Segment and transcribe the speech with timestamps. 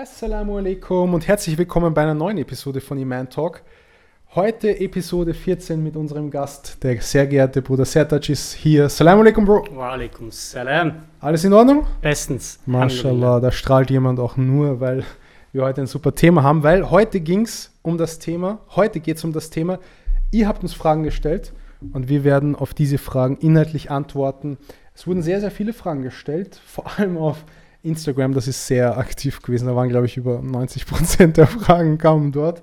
[0.00, 3.62] Assalamu alaikum und herzlich willkommen bei einer neuen Episode von Iman Talk.
[4.36, 8.84] Heute Episode 14 mit unserem Gast, der sehr geehrte Bruder Sertac ist hier.
[8.84, 9.66] Assalamu alaikum, Bro.
[9.74, 11.02] Wa alaikum salam.
[11.18, 11.84] Alles in Ordnung?
[12.00, 12.60] Bestens.
[12.64, 15.02] Mashallah, da strahlt jemand auch nur, weil
[15.50, 19.16] wir heute ein super Thema haben, weil heute ging es um das Thema, heute geht
[19.16, 19.80] es um das Thema,
[20.30, 21.52] ihr habt uns Fragen gestellt
[21.92, 24.58] und wir werden auf diese Fragen inhaltlich antworten.
[24.94, 27.38] Es wurden sehr, sehr viele Fragen gestellt, vor allem auf
[27.82, 29.66] Instagram, das ist sehr aktiv gewesen.
[29.66, 32.62] Da waren, glaube ich, über 90 Prozent der Fragen kamen dort.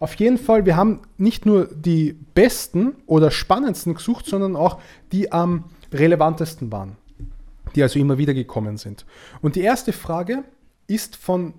[0.00, 4.80] Auf jeden Fall, wir haben nicht nur die besten oder spannendsten gesucht, sondern auch
[5.12, 6.96] die am relevantesten waren,
[7.74, 9.06] die also immer wieder gekommen sind.
[9.40, 10.44] Und die erste Frage
[10.86, 11.54] ist von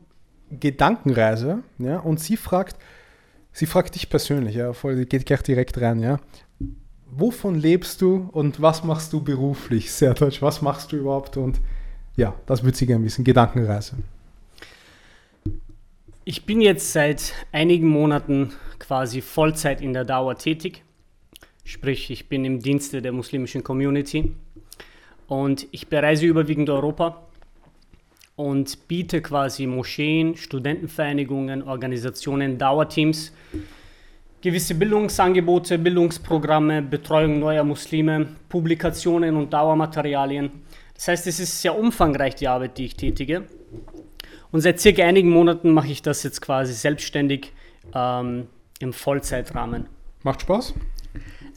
[0.51, 2.75] Gedankenreise, ja, und sie fragt,
[3.51, 6.19] sie fragt dich persönlich, ja, voll, geht gleich direkt rein, ja.
[7.09, 9.91] Wovon lebst du und was machst du beruflich?
[9.91, 11.37] Sehr deutsch, was machst du überhaupt?
[11.37, 11.61] Und
[12.15, 13.95] ja, das würde sie gerne wissen, Gedankenreise.
[16.23, 20.83] Ich bin jetzt seit einigen Monaten quasi Vollzeit in der Dauer tätig.
[21.63, 24.33] Sprich, ich bin im Dienste der muslimischen Community
[25.27, 27.21] und ich bereise überwiegend Europa
[28.35, 33.31] und biete quasi Moscheen, Studentenvereinigungen, Organisationen, Dauerteams
[34.45, 40.51] gewisse Bildungsangebote, Bildungsprogramme, Betreuung neuer Muslime, Publikationen und Dauermaterialien.
[40.95, 43.43] Das heißt, es ist sehr umfangreich die Arbeit, die ich tätige.
[44.51, 47.51] Und seit circa einigen Monaten mache ich das jetzt quasi selbstständig
[47.93, 48.47] ähm,
[48.79, 49.87] im Vollzeitrahmen.
[50.23, 50.73] Macht Spaß?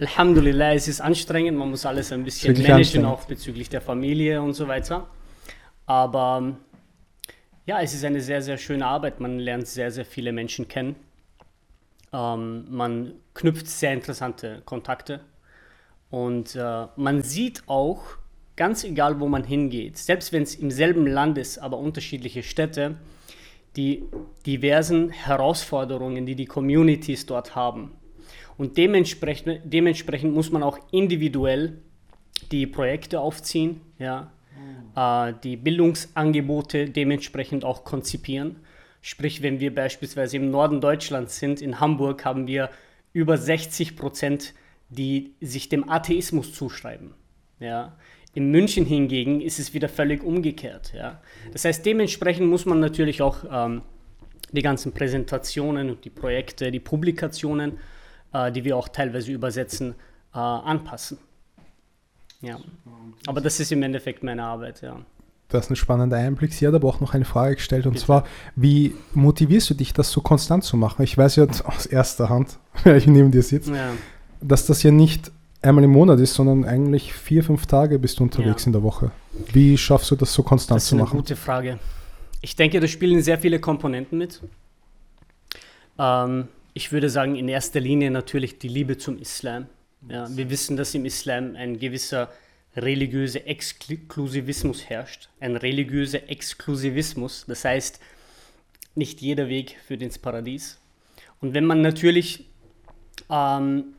[0.00, 4.55] Alhamdulillah, es ist anstrengend, man muss alles ein bisschen managen, auch bezüglich der Familie und
[4.55, 5.09] so weiter.
[5.86, 6.56] Aber
[7.66, 9.20] ja, es ist eine sehr, sehr schöne Arbeit.
[9.20, 10.97] Man lernt sehr, sehr viele Menschen kennen.
[12.12, 15.20] Ähm, man knüpft sehr interessante Kontakte.
[16.11, 18.17] Und äh, man sieht auch,
[18.59, 22.97] ganz egal wo man hingeht, selbst wenn es im selben Land ist, aber unterschiedliche Städte,
[23.77, 24.03] die
[24.45, 27.92] diversen Herausforderungen, die die Communities dort haben.
[28.56, 31.78] Und dementsprechend, dementsprechend muss man auch individuell
[32.50, 34.32] die Projekte aufziehen, ja,
[34.97, 38.56] äh, die Bildungsangebote dementsprechend auch konzipieren.
[39.00, 42.71] Sprich, wenn wir beispielsweise im Norden Deutschlands sind, in Hamburg, haben wir
[43.12, 44.55] über 60 Prozent,
[44.88, 47.15] die sich dem Atheismus zuschreiben.
[47.61, 47.97] Ja.
[48.38, 50.93] In München hingegen ist es wieder völlig umgekehrt.
[50.94, 51.21] Ja.
[51.53, 53.82] Das heißt, dementsprechend muss man natürlich auch ähm,
[54.53, 57.78] die ganzen Präsentationen und die Projekte, die Publikationen,
[58.32, 59.97] äh, die wir auch teilweise übersetzen,
[60.32, 61.19] äh, anpassen.
[62.41, 62.60] Ja.
[63.26, 65.00] Aber das ist im Endeffekt meine Arbeit, ja.
[65.49, 66.53] Das ist ein spannender Einblick.
[66.53, 68.05] Sie hat aber auch noch eine Frage gestellt und Bitte.
[68.05, 68.25] zwar,
[68.55, 71.03] wie motivierst du dich, das so konstant zu machen?
[71.03, 73.91] Ich weiß ja aus erster Hand, weil ich neben dir sitze, ja.
[74.41, 75.32] dass das ja nicht
[75.62, 78.69] einmal im Monat ist, sondern eigentlich vier, fünf Tage bist du unterwegs ja.
[78.69, 79.10] in der Woche.
[79.52, 81.04] Wie schaffst du das so konstant zu machen?
[81.04, 81.78] Das ist eine gute Frage.
[82.41, 84.41] Ich denke, da spielen sehr viele Komponenten mit.
[85.98, 89.66] Ähm, ich würde sagen, in erster Linie natürlich die Liebe zum Islam.
[90.08, 92.30] Ja, wir wissen, dass im Islam ein gewisser
[92.76, 95.28] religiöser Exklusivismus herrscht.
[95.40, 97.44] Ein religiöser Exklusivismus.
[97.48, 97.98] Das heißt,
[98.94, 100.78] nicht jeder Weg führt ins Paradies.
[101.40, 102.47] Und wenn man natürlich
[103.31, 103.94] ähm,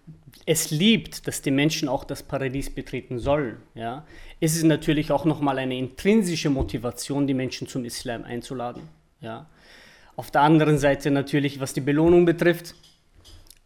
[0.46, 4.06] es liebt, dass die Menschen auch das Paradies betreten sollen, ja,
[4.40, 8.84] ist es natürlich auch nochmal eine intrinsische Motivation, die Menschen zum Islam einzuladen.
[9.22, 9.48] Ja.
[10.16, 12.76] Auf der anderen Seite natürlich, was die Belohnung betrifft,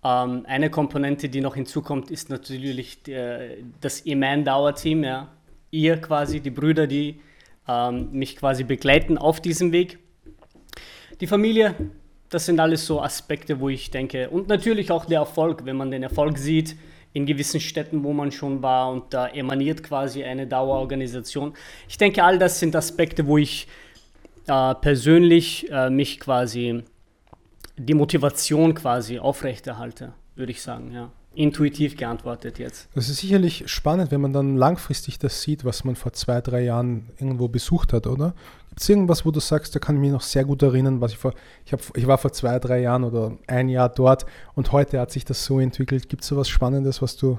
[0.04, 5.30] ähm, eine Komponente, die noch hinzukommt, ist natürlich der, das Iman-Dauer-Team, ja.
[5.72, 7.20] Ihr quasi, die Brüder, die
[7.68, 9.98] ähm, mich quasi begleiten auf diesem Weg.
[11.20, 11.74] Die Familie,
[12.34, 15.92] das sind alles so Aspekte, wo ich denke, und natürlich auch der Erfolg, wenn man
[15.92, 16.76] den Erfolg sieht
[17.14, 21.54] in gewissen Städten, wo man schon war und da emaniert quasi eine Dauerorganisation.
[21.88, 23.68] Ich denke, all das sind Aspekte, wo ich
[24.48, 26.84] äh, persönlich äh, mich quasi
[27.78, 31.12] die Motivation quasi aufrechterhalte, würde ich sagen, ja.
[31.36, 32.90] Intuitiv geantwortet jetzt.
[32.94, 36.62] Das ist sicherlich spannend, wenn man dann langfristig das sieht, was man vor zwei, drei
[36.62, 38.36] Jahren irgendwo besucht hat, oder?
[38.74, 41.12] Gibt es irgendwas, wo du sagst, da kann ich mich noch sehr gut erinnern, was
[41.12, 44.26] ich vor, ich, hab, ich war vor zwei, drei Jahren oder ein Jahr dort
[44.56, 46.10] und heute hat sich das so entwickelt.
[46.10, 47.38] Gibt es so was Spannendes, was du,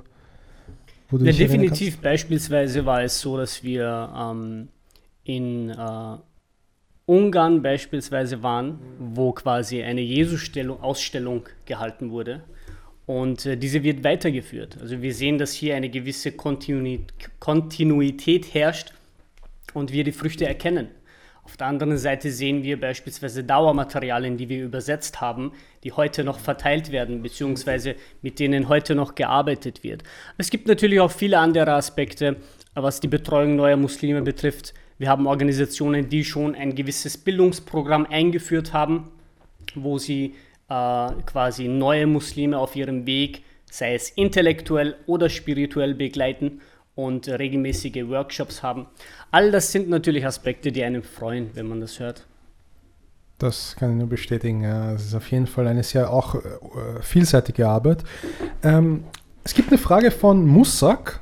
[1.10, 4.68] wo du ja, definitiv beispielsweise war es so, dass wir ähm,
[5.24, 6.18] in äh,
[7.06, 12.44] Ungarn beispielsweise waren, wo quasi eine Jesus-Ausstellung gehalten wurde.
[13.06, 14.78] Und äh, diese wird weitergeführt.
[14.80, 18.92] Also wir sehen, dass hier eine gewisse Kontinuität herrscht
[19.72, 20.90] und wir die Früchte erkennen.
[21.44, 25.52] Auf der anderen Seite sehen wir beispielsweise Dauermaterialien, die wir übersetzt haben,
[25.84, 30.02] die heute noch verteilt werden, beziehungsweise mit denen heute noch gearbeitet wird.
[30.38, 32.36] Es gibt natürlich auch viele andere Aspekte,
[32.74, 38.72] was die Betreuung neuer Muslime betrifft, Wir haben Organisationen, die schon ein gewisses Bildungsprogramm eingeführt
[38.72, 39.10] haben,
[39.74, 40.34] wo sie
[40.68, 46.60] äh, quasi neue Muslime auf ihrem Weg, sei es intellektuell oder spirituell begleiten
[46.94, 48.86] und regelmäßige Workshops haben.
[49.30, 52.26] All das sind natürlich Aspekte, die einen freuen, wenn man das hört.
[53.38, 54.64] Das kann ich nur bestätigen.
[54.64, 56.38] Es ist auf jeden Fall eine sehr auch äh,
[57.02, 58.04] vielseitige Arbeit.
[58.62, 59.04] Ähm,
[59.42, 61.20] es gibt eine Frage von Musak.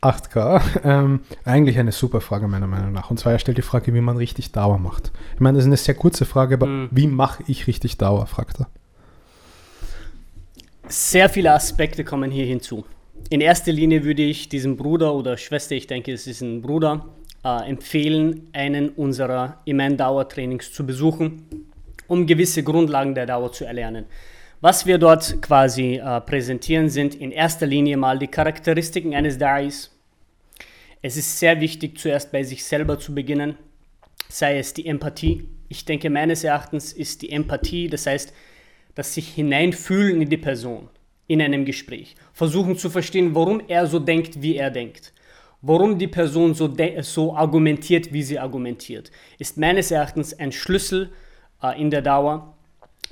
[0.00, 0.62] 8K.
[0.84, 3.10] Ähm, eigentlich eine super Frage meiner Meinung nach.
[3.10, 5.10] Und zwar er stellt die Frage, wie man richtig Dauer macht.
[5.34, 6.88] Ich meine, das ist eine sehr kurze Frage, aber mhm.
[6.92, 8.68] wie mache ich richtig Dauer, fragt er.
[10.86, 12.84] Sehr viele Aspekte kommen hier hinzu.
[13.30, 17.04] In erster Linie würde ich diesem Bruder oder Schwester, ich denke, es ist ein Bruder,
[17.44, 21.66] äh, empfehlen, einen unserer Iman-Dauer-Trainings zu besuchen,
[22.06, 24.06] um gewisse Grundlagen der Dauer zu erlernen.
[24.62, 29.90] Was wir dort quasi äh, präsentieren, sind in erster Linie mal die Charakteristiken eines Da'is.
[31.02, 33.56] Es ist sehr wichtig, zuerst bei sich selber zu beginnen,
[34.28, 35.48] sei es die Empathie.
[35.68, 38.32] Ich denke, meines Erachtens ist die Empathie, das heißt,
[38.94, 40.88] das sich hineinfühlen in die Person
[41.28, 42.16] in einem Gespräch.
[42.32, 45.12] Versuchen zu verstehen, warum er so denkt, wie er denkt.
[45.60, 46.72] Warum die Person so,
[47.02, 51.10] so argumentiert, wie sie argumentiert, ist meines Erachtens ein Schlüssel
[51.62, 52.54] äh, in der Dauer.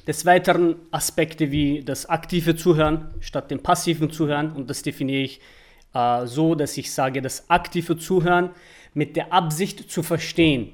[0.07, 5.41] Des Weiteren Aspekte wie das aktive Zuhören statt dem passiven Zuhören und das definiere ich
[5.95, 8.51] äh, so, dass ich sage, das aktive Zuhören
[8.95, 10.73] mit der Absicht zu verstehen,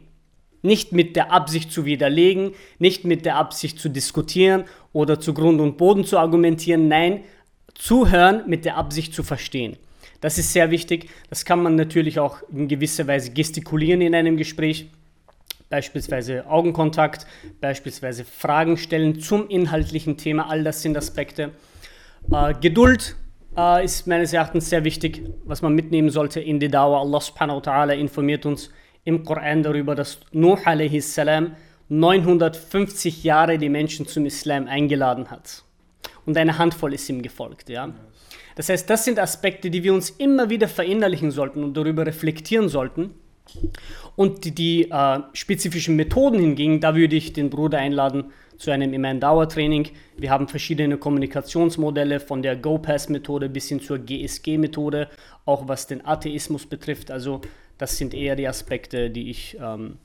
[0.60, 5.60] nicht mit der Absicht zu widerlegen, nicht mit der Absicht zu diskutieren oder zu Grund
[5.60, 7.24] und Boden zu argumentieren, nein,
[7.74, 9.76] zuhören mit der Absicht zu verstehen.
[10.20, 11.10] Das ist sehr wichtig.
[11.30, 14.88] Das kann man natürlich auch in gewisser Weise gestikulieren in einem Gespräch.
[15.68, 17.26] Beispielsweise Augenkontakt,
[17.60, 20.48] beispielsweise Fragen stellen zum inhaltlichen Thema.
[20.48, 21.50] All das sind Aspekte.
[22.30, 23.16] Äh, Geduld
[23.56, 27.00] äh, ist meines Erachtens sehr wichtig, was man mitnehmen sollte in die Dauer.
[27.00, 28.70] Allah subhanahu wa ta'ala informiert uns
[29.04, 31.20] im Koran darüber, dass Nuh a.s.
[31.92, 35.62] 950 Jahre die Menschen zum Islam eingeladen hat.
[36.24, 37.68] Und eine Handvoll ist ihm gefolgt.
[37.68, 37.92] Ja?
[38.56, 42.70] Das heißt, das sind Aspekte, die wir uns immer wieder verinnerlichen sollten und darüber reflektieren
[42.70, 43.10] sollten.
[44.16, 48.94] Und die, die äh, spezifischen Methoden hingegen, da würde ich den Bruder einladen zu einem
[48.94, 49.88] Iman-Dauer-Training.
[50.16, 55.08] Wir haben verschiedene Kommunikationsmodelle von der Go-Pass-Methode bis hin zur GSG-Methode,
[55.44, 57.10] auch was den Atheismus betrifft.
[57.10, 57.42] Also
[57.76, 59.98] das sind eher die Aspekte, die ich ähm,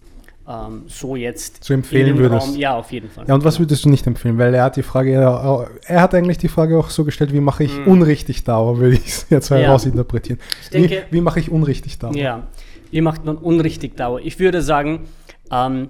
[0.48, 2.48] ähm, so jetzt so empfehlen würdest.
[2.48, 3.26] Raum, ja, auf jeden Fall.
[3.28, 4.38] Ja, und was würdest du nicht empfehlen?
[4.38, 7.66] Weil er hat die Frage, er hat eigentlich die Frage auch so gestellt, wie mache
[7.66, 7.88] ich mhm.
[7.88, 9.58] unrichtig Dauer, würde ich es jetzt ja.
[9.58, 10.40] herausinterpretieren.
[10.72, 12.16] Denke, wie, wie mache ich unrichtig Dauer?
[12.16, 12.48] Ja,
[12.92, 14.22] wie macht man unrichtig Dauer?
[14.22, 15.08] Ich würde sagen,
[15.52, 15.90] ähm,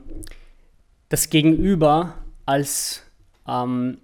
[1.09, 2.15] das Gegenüber
[2.45, 3.03] als
[3.47, 3.99] ähm,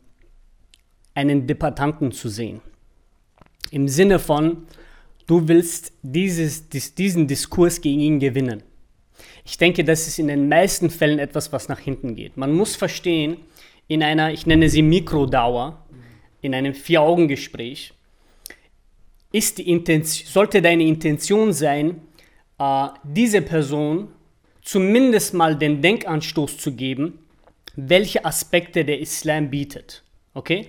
[1.15, 2.61] einen Debattanten zu sehen.
[3.71, 4.67] Im Sinne von,
[5.25, 8.61] du willst dieses, diesen Diskurs gegen ihn gewinnen.
[9.45, 12.37] Ich denke, das ist in den meisten Fällen etwas, was nach hinten geht.
[12.37, 13.37] Man muss verstehen,
[13.87, 15.85] in einer, ich nenne sie Mikrodauer,
[16.41, 17.93] in einem Vier-Augen-Gespräch,
[19.31, 22.01] ist die Intention, sollte deine Intention sein,
[22.59, 24.09] äh, diese Person
[24.61, 27.19] zumindest mal den Denkanstoß zu geben,
[27.75, 30.03] welche Aspekte der Islam bietet.
[30.33, 30.67] Okay?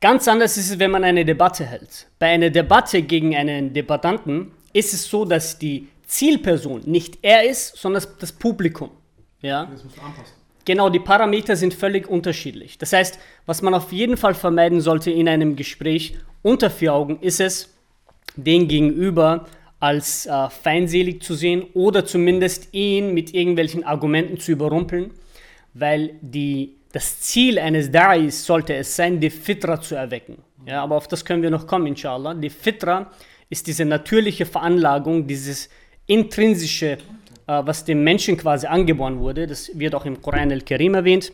[0.00, 2.08] Ganz anders ist es, wenn man eine Debatte hält.
[2.18, 7.76] Bei einer Debatte gegen einen Debattanten ist es so, dass die Zielperson nicht er ist,
[7.76, 8.90] sondern das Publikum.
[9.42, 9.66] Ja?
[9.66, 10.34] Das musst du anpassen.
[10.64, 12.78] Genau, die Parameter sind völlig unterschiedlich.
[12.78, 17.18] Das heißt, was man auf jeden Fall vermeiden sollte in einem Gespräch unter vier Augen,
[17.20, 17.74] ist es,
[18.36, 19.46] den Gegenüber
[19.78, 25.10] als äh, feindselig zu sehen oder zumindest ihn mit irgendwelchen Argumenten zu überrumpeln,
[25.72, 30.38] weil die, das Ziel eines Da'is sollte es sein, die Fitra zu erwecken.
[30.66, 32.34] Ja, aber auf das können wir noch kommen, inshallah.
[32.34, 33.10] Die Fitra
[33.48, 35.70] ist diese natürliche Veranlagung, dieses
[36.10, 36.98] intrinsische, äh,
[37.46, 41.32] was dem Menschen quasi angeboren wurde, das wird auch im Koran al-Karim erwähnt,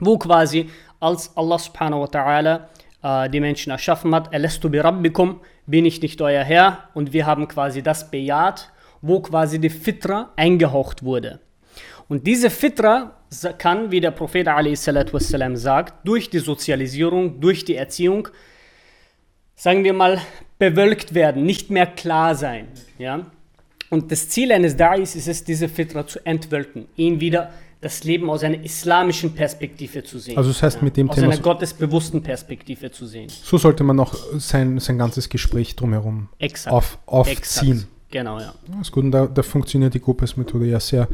[0.00, 2.66] wo quasi als Allah subhanahu wa ta'ala
[3.02, 7.24] äh, die Menschen erschaffen hat, Alastu bi rabbikum, bin ich nicht euer Herr und wir
[7.24, 11.38] haben quasi das bejaht, wo quasi die Fitra eingehaucht wurde.
[12.08, 13.14] Und diese Fitra
[13.58, 18.26] kann, wie der Prophet wassalam, sagt, durch die Sozialisierung, durch die Erziehung,
[19.54, 20.20] sagen wir mal,
[20.58, 22.66] bewölkt werden, nicht mehr klar sein.
[22.98, 23.26] Ja?
[23.90, 28.30] Und das Ziel eines Da'is ist es, diese Fitra zu entwölken, ihn wieder das Leben
[28.30, 30.36] aus einer islamischen Perspektive zu sehen.
[30.36, 31.28] Also das heißt, mit dem aus Thema...
[31.28, 33.28] Aus einer gottesbewussten Perspektive zu sehen.
[33.28, 36.74] So sollte man auch sein, sein ganzes Gespräch drumherum Exakt.
[36.74, 37.78] Auf, aufziehen.
[37.78, 37.88] Exakt.
[38.10, 38.54] Genau, ja.
[38.68, 41.08] Das ist gut, und da, da funktioniert die GoPass-Methode ja sehr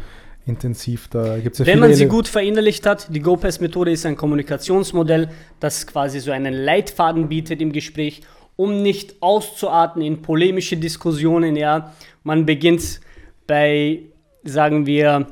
[0.46, 1.08] intensiv.
[1.08, 5.28] Da gibt's ja Wenn man sie gut verinnerlicht hat, die GoPass-Methode ist ein Kommunikationsmodell,
[5.60, 8.22] das quasi so einen Leitfaden bietet im Gespräch,
[8.56, 11.92] um nicht auszuarten in polemische Diskussionen, ja,
[12.24, 13.00] man beginnt
[13.46, 14.00] bei
[14.42, 15.26] sagen wir,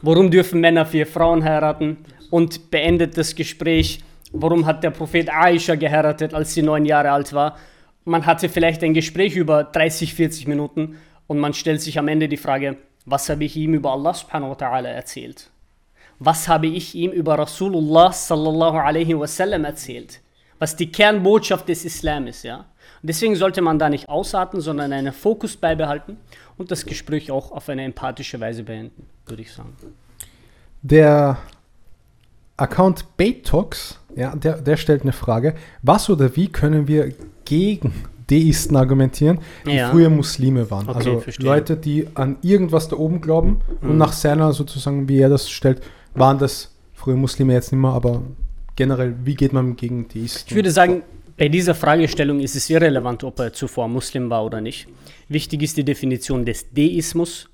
[0.00, 1.98] warum dürfen Männer vier Frauen heiraten?
[2.30, 4.00] Und beendet das Gespräch,
[4.32, 7.58] warum hat der Prophet Aisha geheiratet, als sie neun Jahre alt war?
[8.04, 12.28] Man hatte vielleicht ein Gespräch über 30, 40 Minuten und man stellt sich am Ende
[12.28, 15.50] die Frage, was habe ich ihm über Allah subhanahu wa ta'ala erzählt?
[16.18, 20.20] Was habe ich ihm über Rasulullah sallallahu alaihi wasallam erzählt?
[20.62, 22.58] Was die Kernbotschaft des Islam ist, ja?
[22.58, 22.64] Und
[23.08, 26.18] deswegen sollte man da nicht ausarten, sondern einen Fokus beibehalten
[26.56, 29.72] und das Gespräch auch auf eine empathische Weise beenden, würde ich sagen.
[30.82, 31.38] Der
[32.56, 35.56] Account Baitox, ja, der, der stellt eine Frage.
[35.82, 37.12] Was oder wie können wir
[37.44, 37.92] gegen
[38.30, 39.90] Deisten argumentieren, die Ja.
[39.90, 40.88] früher Muslime waren?
[40.88, 41.44] Okay, also verstehe.
[41.44, 43.98] Leute, die an irgendwas da oben glauben und Mhm.
[43.98, 45.82] nach seiner sozusagen, wie er das stellt,
[46.14, 48.22] waren das früher Muslime jetzt nicht mehr, aber
[48.76, 50.44] generell, wie geht man gegen Deisten?
[50.48, 51.02] Ich würde sagen,
[51.36, 54.86] bei dieser Fragestellung ist es irrelevant, ob er zuvor Muslim war oder nicht.
[55.28, 57.48] Wichtig ist die Definition des Deismus.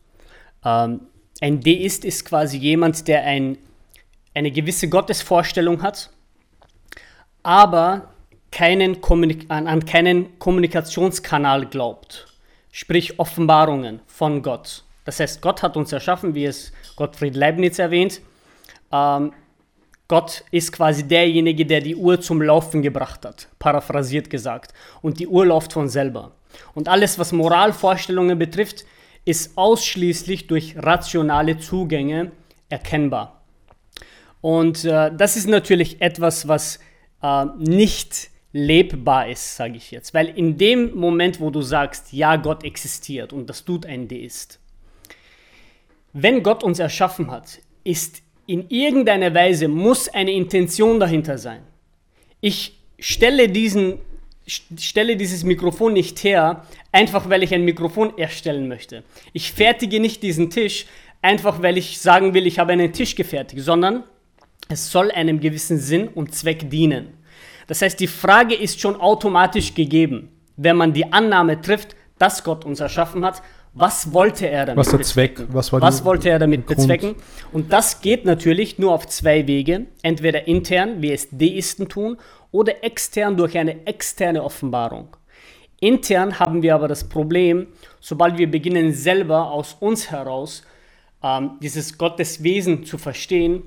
[0.65, 1.01] Ähm,
[1.41, 3.59] ein Deist ist quasi jemand, der ein,
[4.35, 6.11] eine gewisse Gottesvorstellung hat,
[7.43, 8.13] aber
[8.51, 12.27] keinen Kommunik an, an keinen Kommunikationskanal glaubt.
[12.73, 14.85] Sprich Offenbarungen von Gott.
[15.05, 18.21] Das heißt, Gott hat uns erschaffen, wie es Gottfried Leibniz erwähnt.
[18.93, 19.33] Ähm,
[20.09, 24.73] Gott ist quasi derjenige, der die Uhr zum Laufen gebracht hat, paraphrasiert gesagt.
[25.03, 26.33] Und die Uhr läuft von selber.
[26.75, 28.87] Und alles, was Moralvorstellungen betrifft,
[29.27, 32.33] ist ausschließlich durch rationale Zugänge
[32.71, 33.43] erkennbar.
[34.41, 36.79] Und äh, das ist natürlich etwas, was
[37.23, 40.15] äh, nicht lebbar ist, sage ich jetzt.
[40.15, 44.59] Weil in dem Moment, wo du sagst, ja, Gott existiert und das tut ein Deist,
[46.15, 51.61] wenn Gott uns erschaffen hat, ist in irgendeiner Weise muss eine Intention dahinter sein.
[52.41, 53.99] Ich stelle, diesen,
[54.47, 59.05] stelle dieses Mikrofon nicht her, einfach weil ich ein Mikrofon erstellen möchte.
[59.35, 60.87] Ich fertige nicht diesen Tisch,
[61.21, 64.05] einfach weil ich sagen will, ich habe einen Tisch gefertigt, sondern
[64.71, 67.09] es soll einem gewissen Sinn und Zweck dienen.
[67.67, 72.65] Das heißt, die Frage ist schon automatisch gegeben, wenn man die Annahme trifft, dass Gott
[72.65, 73.43] uns erschaffen hat.
[73.79, 75.35] Was wollte er damit Was der Zweck?
[75.37, 75.55] bezwecken?
[75.55, 76.77] Was war was wollte er damit Grund?
[76.79, 77.15] bezwecken?
[77.53, 79.87] Und das geht natürlich nur auf zwei Wege.
[80.03, 82.19] Entweder intern, wie es Deisten tun,
[82.51, 85.17] oder extern durch eine externe Offenbarung.
[85.81, 87.69] Intern haben wir aber das Problem,
[88.01, 90.65] sobald wir beginnen selber aus uns heraus
[91.23, 93.63] ähm, dieses Gotteswesen zu verstehen,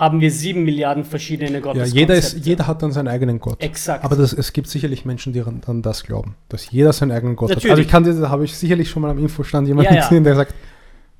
[0.00, 2.00] haben wir sieben Milliarden verschiedene ja, Gotteskonzepte.
[2.00, 3.62] jeder, ist, jeder hat dann seinen eigenen Gott.
[3.62, 4.02] Exakt.
[4.02, 7.50] Aber das, es gibt sicherlich Menschen, die an, das glauben, dass jeder seinen eigenen Gott
[7.50, 7.64] Natürlich.
[7.64, 7.70] hat.
[7.72, 10.08] Also ich kann dir, da habe ich sicherlich schon mal am Infostand jemanden Ja, ja.
[10.08, 10.54] gesehen, der sagt,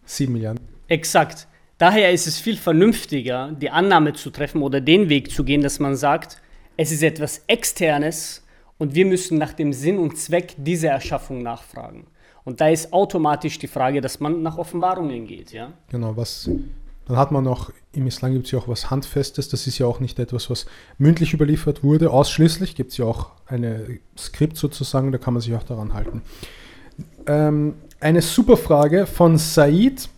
[0.07, 0.61] sieben Milliarden.
[0.89, 1.47] Exakt.
[1.77, 5.79] Daher ist es viel vernünftiger, die Annahme zu treffen oder den Weg zu gehen, dass
[5.79, 6.39] man sagt,
[6.79, 8.43] es ist etwas Externes
[8.79, 12.07] und wir müssen nach dem Sinn und Zweck dieser Erschaffung nachfragen.
[12.45, 15.53] Und da ist automatisch die Frage, dass man nach Offenbarungen geht.
[15.53, 15.75] Ja?
[15.91, 16.49] Genau, was.
[17.11, 19.87] Dann hat man noch, im Islam gibt es ja auch was Handfestes, das ist ja
[19.87, 22.77] auch nicht etwas, was mündlich überliefert wurde, ausschließlich.
[22.77, 26.23] Gibt es ja auch eine Skript sozusagen, da kann man sich auch daran halten.
[27.27, 30.09] Ähm, eine super Frage von Said.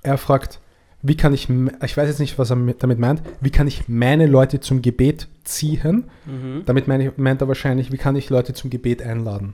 [0.00, 0.58] Er fragt,
[1.02, 3.86] wie kann ich, ich weiß jetzt nicht, was er mit- damit meint, wie kann ich
[3.88, 6.04] meine Leute zum Gebet ziehen?
[6.24, 6.62] Mhm.
[6.64, 9.52] Damit meine meint er wahrscheinlich, wie kann ich Leute zum Gebet einladen?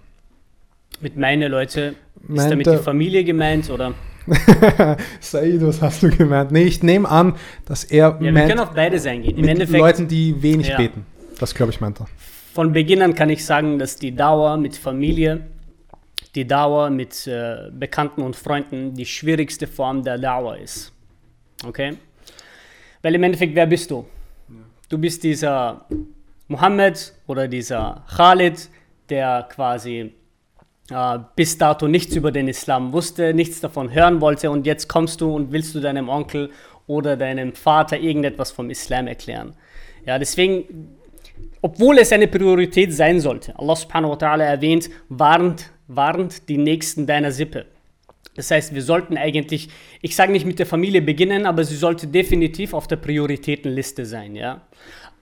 [1.01, 3.95] Mit meine Leute, ist Meint damit die Familie gemeint oder?
[5.21, 6.51] Said, was hast du gemeint?
[6.51, 7.35] Nee, ich nehme an,
[7.67, 9.35] dass er Ja, wir meint, können auf beides eingehen.
[9.37, 10.77] Im mit Endeffekt, Leuten, die wenig Ja.
[10.79, 11.05] beten.
[11.39, 12.07] Das glaube ich meint er.
[12.55, 15.41] von Beginn an kann ich sagen, dass die Dauer mit Familie,
[16.35, 20.93] die Dauer mit äh, Bekannten und Freunden die schwierigste Form der Dauer ist.
[21.67, 21.97] Okay?
[23.03, 24.05] Weil im Endeffekt, wer bist du?
[24.89, 25.85] Du bist dieser
[26.49, 28.69] Mohammed oder dieser Khalid,
[29.09, 30.13] der quasi
[30.91, 35.21] äh, bis dato nichts über den Islam wusste, nichts davon hören wollte und jetzt kommst
[35.21, 36.51] du und willst du deinem Onkel
[36.87, 39.55] oder deinem Vater irgendetwas vom Islam erklären.
[40.07, 40.97] Ja, deswegen
[41.65, 43.59] obwohl es eine Priorität sein sollte.
[43.59, 47.65] Allah subhanahu wa ta'ala erwähnt, warnt, warnt die Nächsten deiner Sippe.
[48.37, 49.71] Das heißt, wir sollten eigentlich,
[50.03, 54.37] ich sage nicht mit der Familie beginnen, aber sie sollte definitiv auf der Prioritätenliste sein.
[54.37, 54.61] Ja?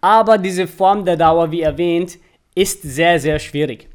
[0.01, 2.19] Aber diese Form der Dauer, wie erwähnt,
[2.57, 3.89] ist sehr, sehr schwierig.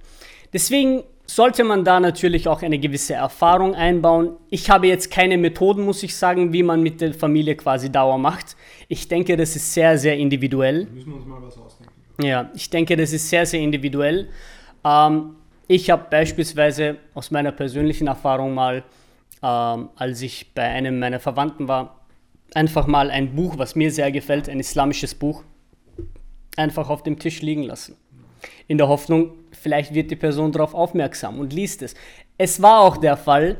[0.53, 4.37] Deswegen sollte man da natürlich auch eine gewisse Erfahrung einbauen.
[4.49, 8.17] Ich habe jetzt keine Methoden, muss ich sagen, wie man mit der Familie quasi Dauer
[8.17, 8.55] macht.
[8.87, 10.85] Ich denke, das ist sehr, sehr individuell.
[10.85, 11.93] Müssen wir uns mal was ausdenken.
[12.21, 14.29] Ja, ich denke, das ist sehr, sehr individuell.
[14.83, 15.35] Ähm,
[15.67, 18.83] ich habe beispielsweise aus meiner persönlichen Erfahrung mal,
[19.43, 22.05] ähm, als ich bei einem meiner Verwandten war,
[22.53, 25.43] einfach mal ein Buch, was mir sehr gefällt, ein islamisches Buch,
[26.55, 27.97] einfach auf dem Tisch liegen lassen.
[28.67, 31.95] In der Hoffnung, vielleicht wird die Person darauf aufmerksam und liest es.
[32.37, 33.57] Es war auch der Fall.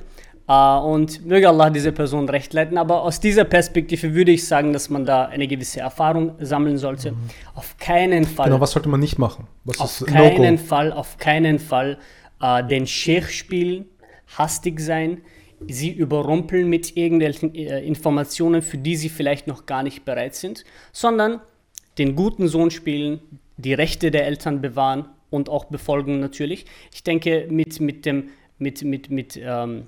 [0.48, 2.78] Äh, und möge Allah diese Person recht leiten.
[2.78, 7.12] Aber aus dieser Perspektive würde ich sagen, dass man da eine gewisse Erfahrung sammeln sollte.
[7.12, 7.18] Mhm.
[7.56, 8.48] Auf keinen Fall.
[8.48, 9.48] Genau, was sollte man nicht machen?
[9.66, 11.98] Was auf keinen no Fall, auf keinen Fall
[12.42, 13.86] äh, den Sheikh spielen,
[14.38, 15.22] hastig sein,
[15.68, 20.64] sie überrumpeln mit irgendwelchen äh, Informationen, für die sie vielleicht noch gar nicht bereit sind,
[20.92, 21.42] sondern
[21.98, 23.20] den guten Sohn spielen,
[23.58, 26.66] die Rechte der Eltern bewahren und auch befolgen natürlich.
[26.94, 29.88] Ich denke, mit, mit, dem, mit, mit, mit, ähm,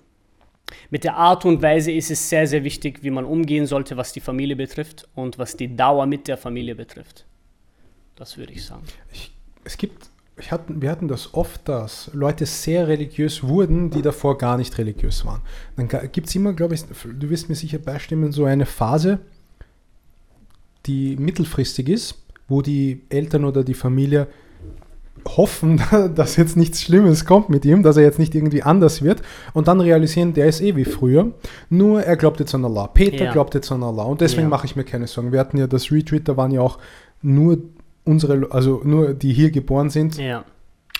[0.89, 4.11] mit der Art und Weise ist es sehr, sehr wichtig, wie man umgehen sollte, was
[4.11, 7.25] die Familie betrifft und was die Dauer mit der Familie betrifft.
[8.15, 8.83] Das würde ich sagen.
[9.11, 9.31] Ich,
[9.63, 14.37] es gibt, ich hatten, wir hatten das oft, dass Leute sehr religiös wurden, die davor
[14.37, 15.41] gar nicht religiös waren.
[15.77, 19.19] Dann gibt es immer, glaube ich, du wirst mir sicher beistimmen, so eine Phase,
[20.85, 24.27] die mittelfristig ist, wo die Eltern oder die Familie
[25.27, 25.81] hoffen,
[26.15, 29.21] dass jetzt nichts Schlimmes kommt mit ihm, dass er jetzt nicht irgendwie anders wird
[29.53, 31.31] und dann realisieren, der ist eh wie früher.
[31.69, 32.87] Nur er glaubt jetzt an Allah.
[32.87, 33.31] Peter ja.
[33.31, 34.49] glaubt jetzt an Allah und deswegen ja.
[34.49, 35.31] mache ich mir keine Sorgen.
[35.31, 36.79] Wir hatten ja das Retreat, da waren ja auch
[37.21, 37.57] nur
[38.05, 40.17] unsere, also nur die hier geboren sind.
[40.17, 40.43] Ja.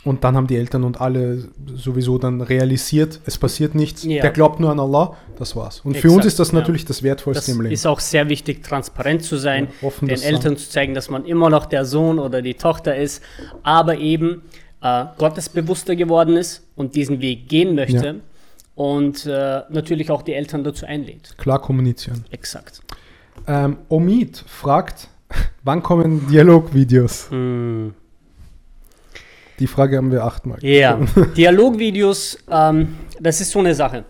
[0.05, 4.03] Und dann haben die Eltern und alle sowieso dann realisiert, es passiert nichts.
[4.03, 4.21] Ja.
[4.21, 5.81] Der glaubt nur an Allah, das war's.
[5.81, 6.87] Und Exakt, für uns ist das natürlich ja.
[6.87, 7.73] das Wertvollste das im Leben.
[7.73, 11.25] Es ist auch sehr wichtig, transparent zu sein, ja, den Eltern zu zeigen, dass man
[11.25, 13.21] immer noch der Sohn oder die Tochter ist,
[13.61, 14.43] aber eben
[14.81, 18.21] äh, Gottesbewusster geworden ist und diesen Weg gehen möchte
[18.75, 21.37] und äh, natürlich auch die Eltern dazu einlädt.
[21.37, 22.23] Klar kommunizieren.
[22.31, 22.81] Exakt.
[23.47, 25.09] Ähm, Omid fragt,
[25.63, 27.29] wann kommen Dialogvideos?
[27.29, 27.89] Mm.
[29.59, 30.57] Die Frage haben wir achtmal.
[30.63, 30.99] Ja,
[31.37, 34.05] Dialogvideos, ähm, das ist so eine Sache.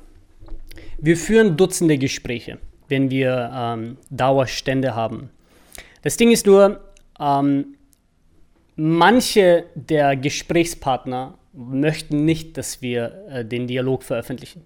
[1.00, 5.30] Wir führen Dutzende Gespräche, wenn wir ähm, Dauerstände haben.
[6.04, 6.80] Das Ding ist nur,
[7.20, 7.76] ähm,
[8.76, 14.64] manche der Gesprächspartner möchten nicht, dass wir äh, den Dialog veröffentlichen.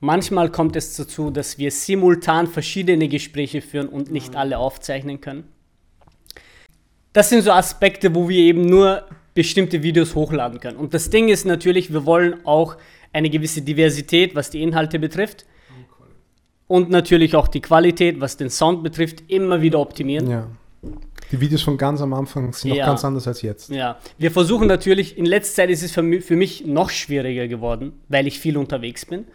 [0.00, 5.44] Manchmal kommt es dazu, dass wir simultan verschiedene Gespräche führen und nicht alle aufzeichnen können.
[7.12, 9.04] Das sind so Aspekte, wo wir eben nur
[9.36, 10.78] bestimmte Videos hochladen können.
[10.78, 12.76] Und das Ding ist natürlich, wir wollen auch
[13.12, 15.46] eine gewisse Diversität, was die Inhalte betrifft.
[16.66, 20.28] Und natürlich auch die Qualität, was den Sound betrifft, immer wieder optimieren.
[20.28, 20.48] Ja.
[21.30, 22.84] Die Videos von ganz am Anfang sind ja.
[22.84, 23.70] noch ganz anders als jetzt.
[23.70, 27.46] Ja, wir versuchen natürlich, in letzter Zeit ist es für mich, für mich noch schwieriger
[27.46, 29.26] geworden, weil ich viel unterwegs bin.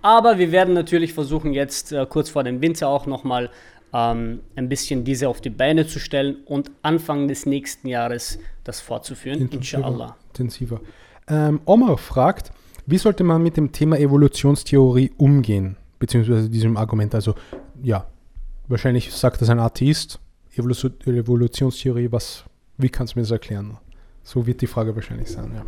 [0.00, 3.50] Aber wir werden natürlich versuchen, jetzt äh, kurz vor dem Winter auch nochmal
[3.92, 8.80] ähm, ein bisschen diese auf die Beine zu stellen und Anfang des nächsten Jahres das
[8.80, 10.16] fortzuführen, intensiver, inshallah.
[10.28, 10.80] Intensiver.
[11.28, 12.52] Ähm, Omar fragt,
[12.86, 15.76] wie sollte man mit dem Thema Evolutionstheorie umgehen?
[15.98, 17.14] Beziehungsweise diesem Argument.
[17.14, 17.34] Also,
[17.82, 18.06] ja,
[18.68, 20.18] wahrscheinlich sagt das ein Atheist.
[20.56, 22.44] Evolutionstheorie, was,
[22.78, 23.78] wie kannst du mir das erklären?
[24.22, 25.64] So wird die Frage wahrscheinlich sein, ja.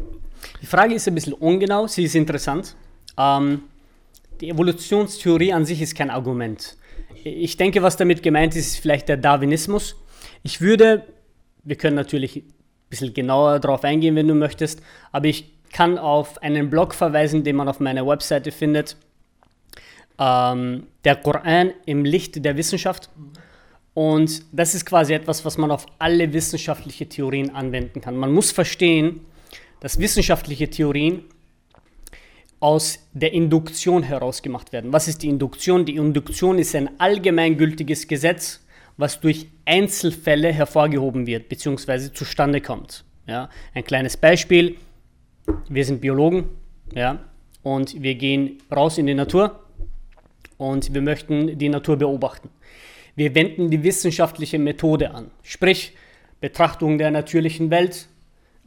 [0.60, 2.74] Die Frage ist ein bisschen ungenau, sie ist interessant.
[3.16, 3.62] Ähm,
[4.40, 6.76] die Evolutionstheorie an sich ist kein Argument.
[7.24, 9.96] Ich denke, was damit gemeint ist, ist vielleicht der Darwinismus.
[10.42, 11.04] Ich würde,
[11.64, 12.54] wir können natürlich ein
[12.90, 14.82] bisschen genauer darauf eingehen, wenn du möchtest,
[15.12, 18.96] aber ich kann auf einen Blog verweisen, den man auf meiner Webseite findet.
[20.18, 23.08] Ähm, der Koran im Licht der Wissenschaft.
[23.94, 28.16] Und das ist quasi etwas, was man auf alle wissenschaftliche Theorien anwenden kann.
[28.16, 29.20] Man muss verstehen,
[29.80, 31.24] dass wissenschaftliche Theorien
[32.62, 34.92] aus der Induktion herausgemacht werden.
[34.92, 35.84] Was ist die Induktion?
[35.84, 38.64] Die Induktion ist ein allgemeingültiges Gesetz,
[38.96, 42.12] was durch Einzelfälle hervorgehoben wird bzw.
[42.12, 43.04] zustande kommt.
[43.26, 43.50] Ja?
[43.74, 44.76] Ein kleines Beispiel.
[45.68, 46.50] Wir sind Biologen
[46.94, 47.18] ja?
[47.64, 49.58] und wir gehen raus in die Natur
[50.56, 52.48] und wir möchten die Natur beobachten.
[53.16, 55.94] Wir wenden die wissenschaftliche Methode an, sprich
[56.40, 58.06] Betrachtung der natürlichen Welt,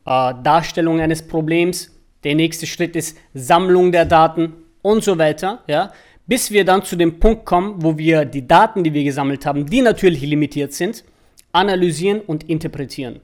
[0.05, 1.94] äh, Darstellung eines Problems,
[2.25, 5.93] der nächste Schritt ist Sammlung der Daten und so weiter, ja,
[6.27, 9.67] bis wir dann zu dem Punkt kommen, wo wir die Daten, die wir gesammelt haben,
[9.67, 11.05] die natürlich limitiert sind,
[11.51, 13.21] analysieren und interpretieren.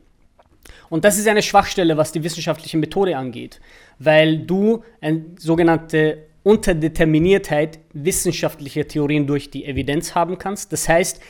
[0.89, 3.59] Und das ist eine Schwachstelle, was die wissenschaftliche Methode angeht,
[3.97, 10.71] weil du eine sogenannte Unterdeterminiertheit wissenschaftlicher Theorien durch die Evidenz haben kannst.
[10.71, 11.21] Das heißt,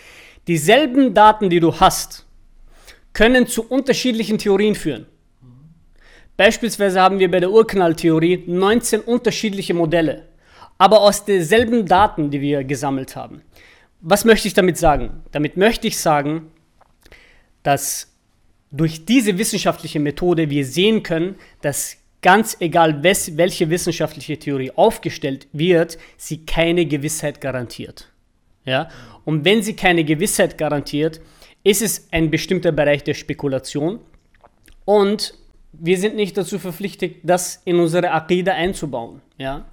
[0.48, 2.26] dieselben Daten, die du hast,
[3.14, 5.06] können zu unterschiedlichen Theorien führen.
[6.42, 10.28] Beispielsweise haben wir bei der Urknalltheorie 19 unterschiedliche Modelle,
[10.80, 13.44] aber aus derselben Daten, die wir gesammelt haben.
[14.00, 15.22] Was möchte ich damit sagen?
[15.32, 16.50] Damit möchte ich sagen,
[17.62, 18.12] dass
[18.72, 26.00] durch diese wissenschaftliche Methode wir sehen können, dass ganz egal, welche wissenschaftliche Theorie aufgestellt wird,
[26.18, 28.12] sie keine Gewissheit garantiert.
[28.66, 28.90] Ja?
[29.26, 31.22] Und wenn sie keine Gewissheit garantiert,
[31.64, 34.00] ist es ein bestimmter Bereich der Spekulation
[34.86, 35.36] und
[35.74, 39.22] wir sind nicht dazu verpflichtet, das in unsere Aqidah einzubauen.
[39.38, 39.66] Ja?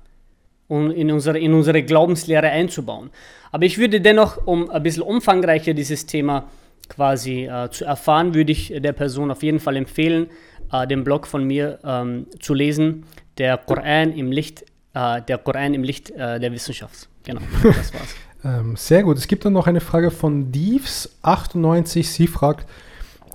[0.68, 3.11] um in unsere, in unsere Glaubenslehre einzubauen.
[3.50, 6.48] Aber ich würde dennoch, um ein bisschen umfangreicher dieses Thema
[6.88, 10.28] quasi äh, zu erfahren, würde ich der Person auf jeden Fall empfehlen,
[10.72, 13.04] äh, den Blog von mir ähm, zu lesen,
[13.38, 17.08] der Koran im Licht, äh, der Koran im Licht äh, der Wissenschaft.
[17.24, 18.14] Genau, das war's.
[18.44, 19.16] ähm, sehr gut.
[19.16, 22.04] Es gibt dann noch eine Frage von Dievs98.
[22.04, 22.68] Sie fragt,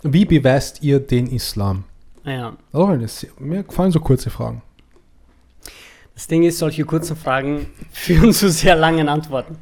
[0.03, 1.85] wie beweist ihr den Islam?
[2.25, 2.55] Ja.
[2.71, 2.97] Oh,
[3.39, 4.61] mir gefallen so kurze Fragen.
[6.13, 9.57] Das Ding ist, solche kurzen Fragen führen zu sehr langen Antworten.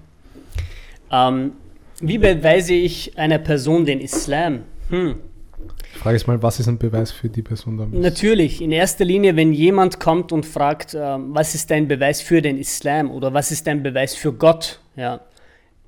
[1.12, 1.54] Ähm,
[2.00, 4.64] wie beweise ich einer Person den Islam?
[4.90, 5.16] Hm.
[5.94, 8.00] Die Frage ist mal, was ist ein Beweis für die Person damit?
[8.00, 12.42] Natürlich, in erster Linie, wenn jemand kommt und fragt, äh, was ist dein Beweis für
[12.42, 15.22] den Islam oder was ist dein Beweis für Gott, ja,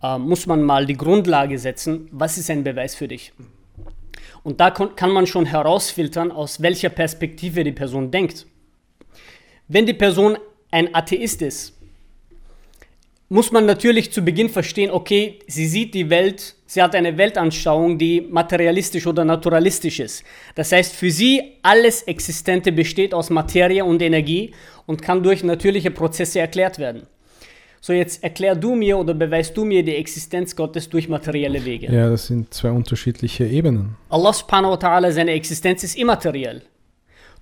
[0.02, 3.34] äh, muss man mal die Grundlage setzen, was ist ein Beweis für dich?
[4.44, 8.46] Und da kann man schon herausfiltern, aus welcher Perspektive die Person denkt.
[9.68, 10.38] Wenn die Person
[10.70, 11.74] ein Atheist ist,
[13.30, 17.98] muss man natürlich zu Beginn verstehen, okay, sie sieht die Welt, sie hat eine Weltanschauung,
[17.98, 20.24] die materialistisch oder naturalistisch ist.
[20.56, 24.54] Das heißt, für sie alles Existente besteht aus Materie und Energie
[24.86, 27.08] und kann durch natürliche Prozesse erklärt werden.
[27.86, 31.94] So, jetzt erklär du mir oder beweist du mir die Existenz Gottes durch materielle Wege.
[31.94, 33.98] Ja, das sind zwei unterschiedliche Ebenen.
[34.08, 36.62] Allah subhanahu wa ta'ala, seine Existenz ist immateriell.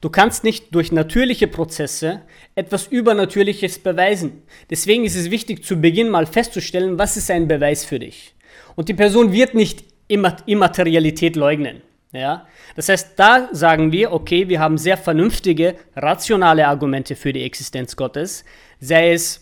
[0.02, 2.24] Du kannst nicht durch natürliche Prozesse
[2.56, 4.42] etwas Übernatürliches beweisen.
[4.68, 8.34] Deswegen ist es wichtig, zu Beginn mal festzustellen, was ist ein Beweis für dich.
[8.76, 11.84] Und die Person wird nicht Immaterialität leugnen.
[12.14, 12.48] Ja?
[12.76, 17.96] Das heißt, da sagen wir, okay, wir haben sehr vernünftige, rationale Argumente für die Existenz
[17.96, 18.44] Gottes,
[18.80, 19.41] sei es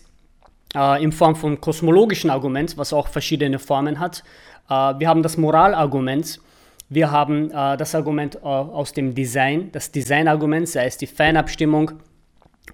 [0.74, 4.22] äh, in Form von kosmologischen Argument, was auch verschiedene Formen hat.
[4.68, 6.40] Äh, wir haben das Moralargument,
[6.88, 11.92] wir haben äh, das Argument äh, aus dem Design, das Designargument, sei es die Feinabstimmung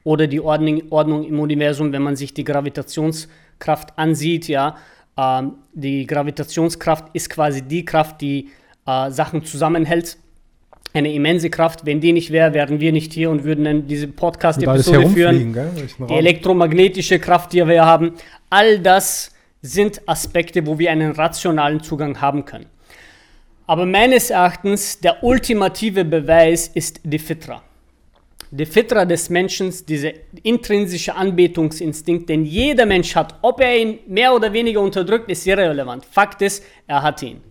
[0.04, 4.76] oder die Ordnung, Ordnung im Universum, wenn man sich die Gravitationskraft ansieht, ja,
[5.16, 5.42] äh,
[5.74, 8.50] die Gravitationskraft ist quasi die Kraft, die
[8.86, 10.16] äh, Sachen zusammenhält.
[10.96, 11.84] Eine immense Kraft.
[11.84, 15.54] Wenn die nicht wäre, wären wir nicht hier und würden dann diese Podcast-Episode führen.
[16.08, 18.14] Die elektromagnetische Kraft, die wir haben.
[18.48, 19.30] All das
[19.60, 22.64] sind Aspekte, wo wir einen rationalen Zugang haben können.
[23.66, 27.62] Aber meines Erachtens der ultimative Beweis ist die Fitra.
[28.50, 30.12] Die Fitra des Menschen, dieser
[30.44, 36.06] intrinsische Anbetungsinstinkt, den jeder Mensch hat, ob er ihn mehr oder weniger unterdrückt, ist irrelevant.
[36.06, 37.42] Fakt ist, er hat ihn.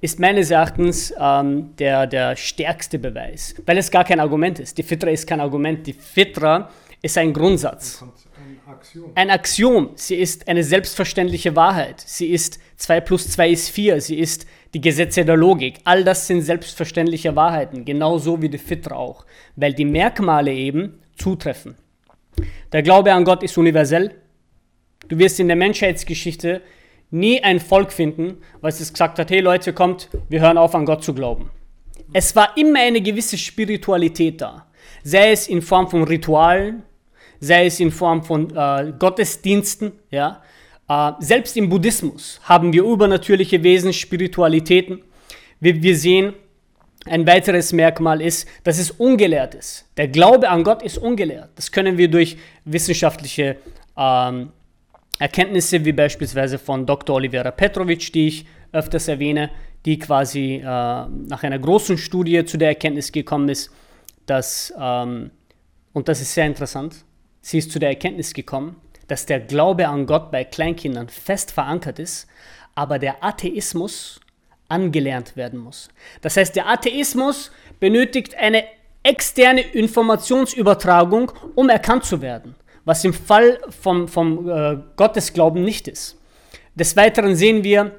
[0.00, 4.78] Ist meines Erachtens ähm, der, der stärkste Beweis, weil es gar kein Argument ist.
[4.78, 6.70] Die Fitra ist kein Argument, die Fitra
[7.02, 8.02] ist ein Grundsatz.
[8.02, 9.12] Ein Axiom.
[9.14, 9.90] Ein Axiom.
[9.96, 12.02] Sie ist eine selbstverständliche Wahrheit.
[12.06, 14.00] Sie ist 2 plus 2 ist 4.
[14.00, 18.96] Sie ist die Gesetze der Logik, all das sind selbstverständliche Wahrheiten, genauso wie die Fitra
[18.96, 21.74] auch, weil die Merkmale eben zutreffen.
[22.72, 24.14] Der Glaube an Gott ist universell.
[25.08, 26.62] Du wirst in der Menschheitsgeschichte
[27.10, 30.86] nie ein Volk finden, was es gesagt hat, hey Leute, kommt, wir hören auf an
[30.86, 31.50] Gott zu glauben.
[32.12, 34.66] Es war immer eine gewisse Spiritualität da,
[35.02, 36.82] sei es in Form von Ritualen,
[37.40, 40.42] sei es in Form von äh, Gottesdiensten, ja,
[40.88, 45.02] äh, selbst im Buddhismus haben wir übernatürliche Wesen, Spiritualitäten.
[45.60, 46.34] Wir, wir sehen,
[47.06, 49.86] ein weiteres Merkmal ist, dass es ungelehrt ist.
[49.96, 51.50] Der Glaube an Gott ist ungelehrt.
[51.54, 53.56] Das können wir durch wissenschaftliche
[53.96, 54.50] ähm,
[55.18, 57.16] Erkenntnisse, wie beispielsweise von Dr.
[57.16, 59.50] Olivera Petrovic, die ich öfters erwähne,
[59.84, 63.70] die quasi äh, nach einer großen Studie zu der Erkenntnis gekommen ist,
[64.26, 65.30] dass, ähm,
[65.92, 67.04] und das ist sehr interessant,
[67.40, 68.76] sie ist zu der Erkenntnis gekommen,
[69.08, 72.28] dass der Glaube an Gott bei Kleinkindern fest verankert ist,
[72.74, 74.20] aber der Atheismus
[74.68, 75.88] angelernt werden muss.
[76.20, 78.64] Das heißt, der Atheismus benötigt eine
[79.02, 82.54] externe Informationsübertragung, um erkannt zu werden,
[82.90, 86.18] was im Fall vom, vom äh, Gottesglauben nicht ist.
[86.74, 87.92] Des Weiteren sehen wir,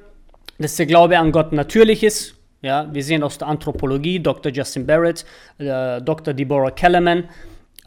[0.58, 2.34] dass der Glaube an Gott natürlich ist.
[2.60, 4.52] Ja, wir sehen aus der Anthropologie Dr.
[4.52, 5.24] Justin Barrett,
[5.56, 6.34] äh, Dr.
[6.34, 7.24] Deborah Kellerman,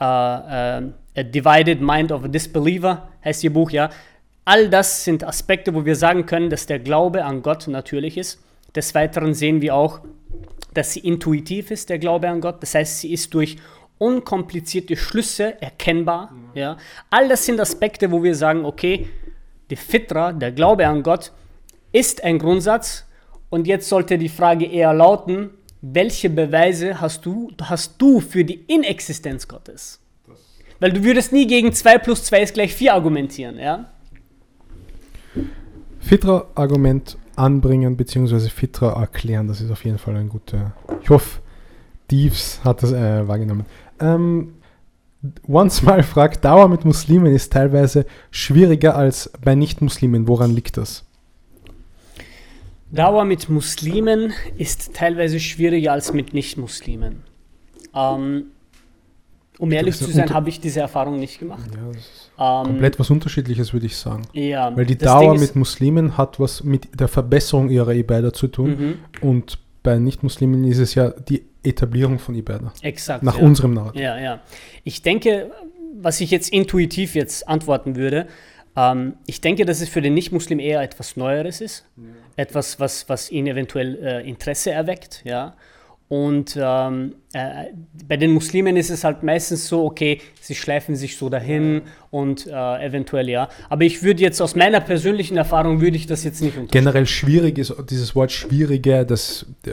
[0.02, 0.82] äh, äh
[1.18, 3.92] A Divided Mind of a Disbeliever heißt ihr Buch, ja.
[4.44, 8.44] All das sind Aspekte, wo wir sagen können, dass der Glaube an Gott natürlich ist.
[8.76, 10.02] Des Weiteren sehen wir auch,
[10.74, 12.64] dass sie intuitiv ist, der Glaube an Gott.
[12.64, 13.58] Das heißt, sie ist durch
[13.98, 16.32] unkomplizierte Schlüsse erkennbar.
[16.32, 16.50] Mhm.
[16.54, 16.78] Ja.
[17.10, 19.08] All das sind Aspekte, wo wir sagen, okay,
[19.70, 21.32] die Fitra, der Glaube an Gott,
[21.92, 23.06] ist ein Grundsatz.
[23.50, 28.64] Und jetzt sollte die Frage eher lauten, welche Beweise hast du, hast du für die
[28.68, 30.00] Inexistenz Gottes?
[30.80, 33.86] Weil du würdest nie gegen 2 plus 2 ist gleich 4 argumentieren, ja?
[36.00, 38.50] Fitra-Argument anbringen bzw.
[38.50, 40.74] Fitra erklären, das ist auf jeden Fall ein guter.
[41.02, 41.40] Ich hoffe,
[42.12, 43.66] Dives hat das äh, wahrgenommen.
[44.00, 44.54] Ähm,
[45.48, 50.28] Once mal fragt, Dauer mit Muslimen ist teilweise schwieriger als bei Nicht-Muslimen.
[50.28, 51.06] Woran liegt das?
[52.92, 57.24] Dauer mit Muslimen ist teilweise schwieriger als mit Nicht-Muslimen.
[57.94, 58.46] Ähm,
[59.58, 61.70] um ehrlich zu sein, habe ich diese Erfahrung nicht gemacht.
[62.38, 64.24] Ja, ähm, komplett was Unterschiedliches, würde ich sagen.
[64.34, 69.00] Ja, Weil die Dauer mit Muslimen hat was mit der Verbesserung ihrer Ibadah zu tun
[69.22, 69.28] mhm.
[69.28, 72.74] und bei Nicht-Muslimen ist es ja die Etablierung von Ibadah.
[72.82, 73.24] Exakt.
[73.24, 73.44] Nach ja.
[73.44, 74.02] unserem Narrativ.
[74.02, 74.42] Ja, ja.
[74.84, 75.52] Ich denke,
[75.94, 78.28] was ich jetzt intuitiv jetzt antworten würde,
[78.76, 81.86] ähm, ich denke, dass es für den Nicht-Muslim eher etwas Neueres ist.
[81.96, 82.04] Ja.
[82.36, 85.56] Etwas, was, was ihn eventuell äh, Interesse erweckt, ja.
[86.08, 87.66] Und ähm, äh,
[88.08, 92.46] bei den Muslimen ist es halt meistens so, okay, sie schleifen sich so dahin und
[92.46, 93.50] äh, eventuell ja.
[93.70, 96.78] Aber ich würde jetzt aus meiner persönlichen Erfahrung würde ich das jetzt nicht unterstützen.
[96.78, 99.72] Generell schwierig ist dieses Wort schwieriger, das, äh,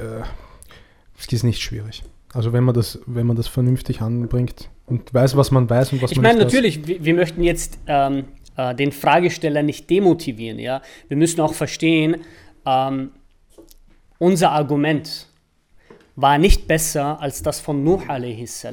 [1.16, 2.03] das ist nicht schwierig.
[2.33, 6.01] Also wenn man das, wenn man das vernünftig anbringt und weiß, was man weiß und
[6.01, 8.25] was ich man meine, Ich meine natürlich, wir, wir, möchten jetzt ähm,
[8.57, 10.81] äh, den Fragesteller nicht demotivieren, ja.
[11.09, 12.16] Wir müssen auch verstehen,
[12.64, 13.11] ähm,
[14.18, 15.29] unser Argument
[16.16, 18.66] war nicht besser als das von Nuh a.s.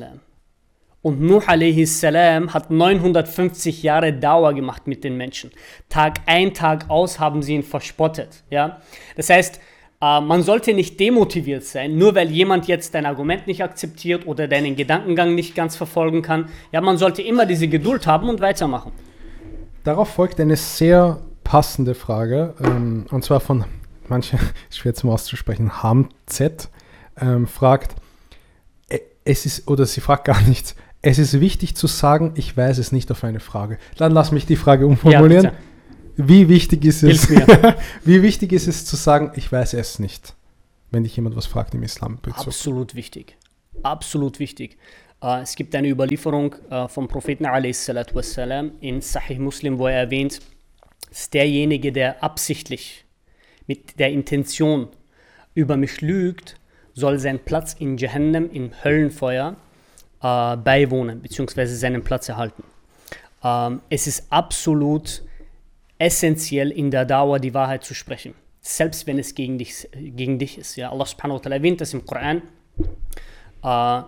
[1.01, 2.03] Und Nuh a.s.
[2.03, 5.51] hat 950 Jahre Dauer gemacht mit den Menschen.
[5.87, 8.43] Tag ein, Tag aus haben sie ihn verspottet.
[8.49, 8.81] Ja?
[9.15, 9.61] Das heißt,
[10.01, 14.47] äh, man sollte nicht demotiviert sein, nur weil jemand jetzt dein Argument nicht akzeptiert oder
[14.47, 16.49] deinen Gedankengang nicht ganz verfolgen kann.
[16.71, 18.91] Ja, man sollte immer diese Geduld haben und weitermachen.
[19.85, 23.63] Darauf folgt eine sehr passende Frage, ähm, und zwar von,
[24.07, 24.37] manche,
[24.69, 26.69] schwer zum auszusprechen, HamZ
[27.21, 27.95] ähm, fragt,
[28.89, 32.77] äh, es ist, oder sie fragt gar nichts, es ist wichtig zu sagen, ich weiß
[32.77, 33.77] es nicht auf eine Frage.
[33.97, 35.45] Dann lass mich die Frage umformulieren.
[35.45, 35.53] Ja,
[36.17, 37.29] wie wichtig ist es,
[38.03, 40.33] wie wichtig ist es zu sagen, ich weiß es nicht,
[40.91, 42.19] wenn dich jemand was fragt im Islam?
[42.21, 42.47] -Bezug.
[42.47, 43.37] Absolut wichtig.
[43.83, 44.77] Absolut wichtig.
[45.23, 50.39] Uh, es gibt eine Überlieferung uh, vom Propheten wassalam, in Sahih Muslim, wo er erwähnt,
[51.09, 53.05] ist derjenige, der absichtlich
[53.67, 54.87] mit der Intention
[55.55, 56.58] über mich lügt,
[56.99, 59.55] soll seinen Platz in Jahannam, im Höllenfeuer,
[60.21, 62.63] äh, beiwohnen, beziehungsweise seinen Platz erhalten.
[63.43, 65.23] Ähm, es ist absolut
[65.97, 70.57] essentiell in der Dauer die Wahrheit zu sprechen, selbst wenn es gegen dich, gegen dich
[70.57, 70.75] ist.
[70.75, 72.41] Ja, Allah subhanahu wa ta'ala erwähnt das im Koran,
[73.63, 74.01] äh,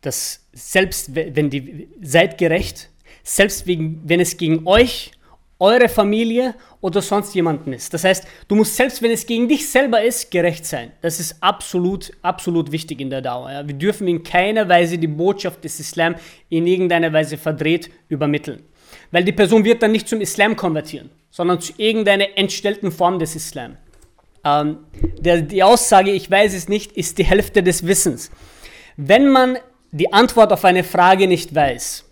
[0.00, 2.90] dass selbst wenn die, seid gerecht,
[3.22, 5.12] selbst wegen, wenn es gegen euch
[5.60, 7.92] eure Familie oder sonst jemanden ist.
[7.92, 10.92] Das heißt, du musst selbst, wenn es gegen dich selber ist, gerecht sein.
[11.00, 13.50] Das ist absolut, absolut wichtig in der Dauer.
[13.50, 13.66] Ja.
[13.66, 16.14] Wir dürfen in keiner Weise die Botschaft des Islam
[16.48, 18.62] in irgendeiner Weise verdreht übermitteln.
[19.10, 23.34] Weil die Person wird dann nicht zum Islam konvertieren, sondern zu irgendeiner entstellten Form des
[23.34, 23.76] Islam.
[24.44, 24.78] Ähm,
[25.18, 28.30] der, die Aussage, ich weiß es nicht, ist die Hälfte des Wissens.
[28.96, 29.58] Wenn man
[29.90, 32.04] die Antwort auf eine Frage nicht weiß,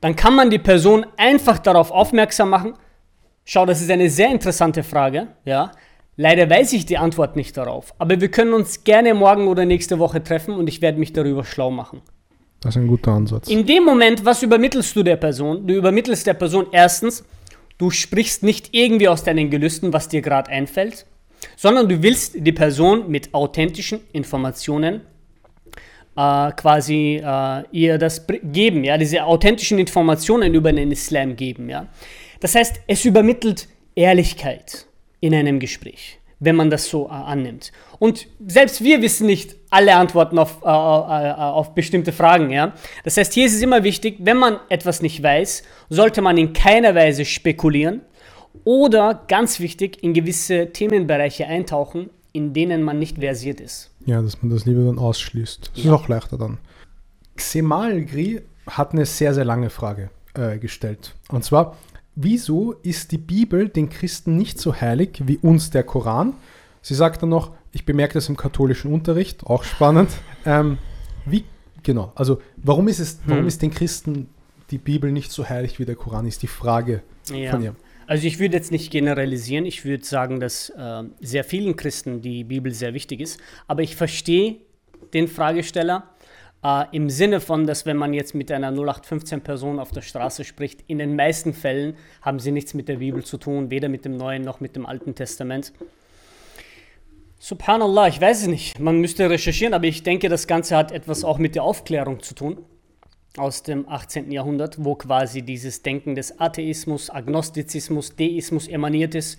[0.00, 2.74] dann kann man die Person einfach darauf aufmerksam machen.
[3.44, 5.72] Schau, das ist eine sehr interessante Frage, ja.
[6.18, 9.98] Leider weiß ich die Antwort nicht darauf, aber wir können uns gerne morgen oder nächste
[9.98, 12.00] Woche treffen und ich werde mich darüber schlau machen.
[12.60, 13.48] Das ist ein guter Ansatz.
[13.48, 15.66] In dem Moment, was übermittelst du der Person?
[15.66, 17.22] Du übermittelst der Person erstens,
[17.76, 21.04] du sprichst nicht irgendwie aus deinen Gelüsten, was dir gerade einfällt,
[21.54, 25.02] sondern du willst die Person mit authentischen Informationen
[26.16, 31.88] äh, quasi äh, ihr das geben, ja, diese authentischen Informationen über den Islam geben, ja.
[32.40, 34.86] Das heißt, es übermittelt Ehrlichkeit
[35.20, 37.72] in einem Gespräch, wenn man das so äh, annimmt.
[37.98, 42.72] Und selbst wir wissen nicht alle Antworten auf, äh, äh, auf bestimmte Fragen, ja.
[43.04, 46.52] Das heißt, hier ist es immer wichtig, wenn man etwas nicht weiß, sollte man in
[46.52, 48.02] keiner Weise spekulieren
[48.64, 53.90] oder ganz wichtig, in gewisse Themenbereiche eintauchen, in denen man nicht versiert ist.
[54.04, 55.70] Ja, dass man das lieber dann ausschließt.
[55.74, 55.90] Das ja.
[55.90, 56.58] ist auch leichter dann.
[57.34, 61.14] Xemal Gri hat eine sehr, sehr lange Frage äh, gestellt.
[61.30, 61.78] Und zwar,
[62.14, 66.34] wieso ist die Bibel den Christen nicht so heilig wie uns der Koran?
[66.82, 70.10] Sie sagt dann noch, ich bemerke das im katholischen Unterricht, auch spannend.
[70.48, 70.78] Ähm,
[71.24, 71.44] wie,
[71.82, 73.48] genau, also warum ist es, warum hm.
[73.48, 74.28] ist den Christen
[74.70, 77.50] die Bibel nicht so heilig wie der Koran, ist die Frage ja.
[77.50, 77.74] von ihr.
[78.06, 82.44] Also ich würde jetzt nicht generalisieren, ich würde sagen, dass äh, sehr vielen Christen die
[82.44, 84.56] Bibel sehr wichtig ist, aber ich verstehe
[85.12, 86.08] den Fragesteller
[86.62, 90.44] äh, im Sinne von, dass wenn man jetzt mit einer 0815 Person auf der Straße
[90.44, 94.04] spricht, in den meisten Fällen haben sie nichts mit der Bibel zu tun, weder mit
[94.04, 95.72] dem Neuen noch mit dem Alten Testament.
[97.38, 101.24] Subhanallah, ich weiß es nicht, man müsste recherchieren, aber ich denke, das Ganze hat etwas
[101.24, 102.58] auch mit der Aufklärung zu tun
[103.38, 104.30] aus dem 18.
[104.30, 109.38] Jahrhundert, wo quasi dieses Denken des Atheismus, Agnostizismus, Deismus emaniert ist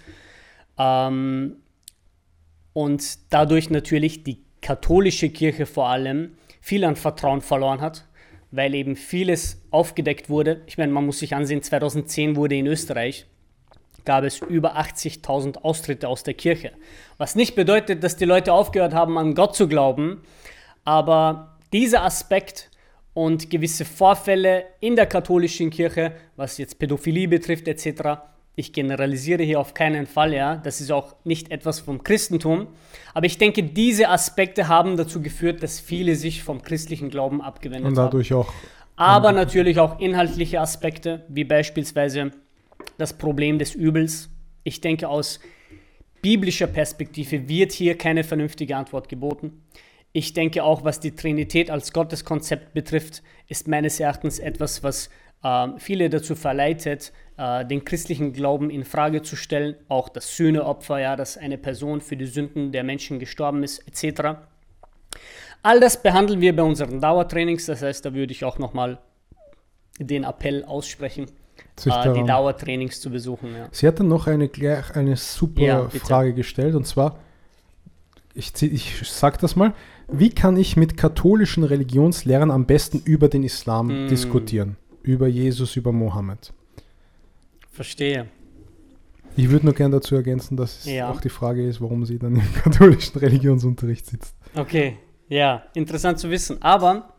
[0.77, 1.57] ähm,
[2.73, 8.05] und dadurch natürlich die katholische Kirche vor allem viel an Vertrauen verloren hat,
[8.51, 10.62] weil eben vieles aufgedeckt wurde.
[10.67, 13.25] Ich meine, man muss sich ansehen, 2010 wurde in Österreich
[14.07, 16.71] gab es über 80.000 Austritte aus der Kirche.
[17.17, 20.23] Was nicht bedeutet, dass die Leute aufgehört haben, an Gott zu glauben,
[20.86, 22.71] aber dieser Aspekt
[23.17, 28.19] und gewisse Vorfälle in der katholischen Kirche, was jetzt Pädophilie betrifft etc.,
[28.53, 32.67] ich generalisiere hier auf keinen Fall, ja, das ist auch nicht etwas vom Christentum,
[33.15, 37.86] aber ich denke, diese Aspekte haben dazu geführt, dass viele sich vom christlichen Glauben abgewendet
[37.86, 37.89] haben.
[37.89, 38.41] Und dadurch haben.
[38.41, 38.53] auch.
[38.97, 42.32] Aber natürlich auch inhaltliche Aspekte, wie beispielsweise
[42.99, 44.30] das Problem des Übels.
[44.63, 45.39] Ich denke, aus
[46.21, 49.63] biblischer Perspektive wird hier keine vernünftige Antwort geboten.
[50.17, 55.12] Ich denke auch, was die Trinität als Gotteskonzept betrifft, ist meines Erachtens etwas, was
[55.43, 59.75] äh, viele dazu verleitet, äh, den christlichen Glauben in Frage zu stellen.
[59.89, 64.39] Auch das Sühneopfer, ja, dass eine Person für die Sünden der Menschen gestorben ist, etc.
[65.62, 67.67] All das behandeln wir bei unseren Dauertrainings.
[67.67, 68.97] Das heißt, da würde ich auch nochmal
[69.99, 71.27] den Appell aussprechen
[71.86, 73.56] äh, die Dauertrainings zu besuchen.
[73.56, 73.67] Ja.
[73.71, 74.49] Sie hat dann noch eine,
[74.95, 77.19] eine super ja, Frage gestellt und zwar,
[78.34, 79.75] ich, ich sage das mal,
[80.10, 84.08] wie kann ich mit katholischen Religionslehrern am besten über den Islam mm.
[84.08, 84.78] diskutieren?
[85.04, 86.54] Über Jesus, über Mohammed?
[87.72, 88.28] Verstehe.
[89.36, 91.12] Ich würde nur gerne dazu ergänzen, dass es ja.
[91.12, 94.36] auch die Frage ist, warum sie dann im katholischen Religionsunterricht sitzt.
[94.56, 94.98] Okay,
[95.30, 96.62] ja, interessant zu wissen.
[96.62, 97.13] Aber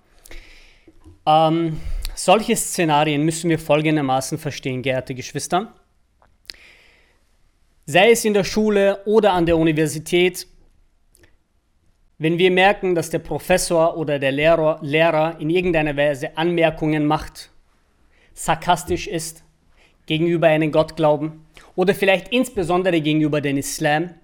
[1.27, 1.77] ähm,
[2.14, 5.74] solche Szenarien müssen wir folgendermaßen verstehen, geehrte Geschwister.
[7.87, 10.46] Sei es in der Schule oder an der Universität,
[12.18, 17.50] wenn wir merken, dass der Professor oder der Lehrer, Lehrer in irgendeiner Weise Anmerkungen macht,
[18.35, 19.44] sarkastisch ist,
[20.07, 21.44] gegenüber einem Gottglauben
[21.76, 24.14] oder vielleicht insbesondere gegenüber dem Islam,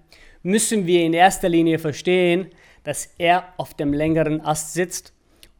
[0.43, 2.47] müssen wir in erster Linie verstehen,
[2.83, 5.13] dass er auf dem längeren Ast sitzt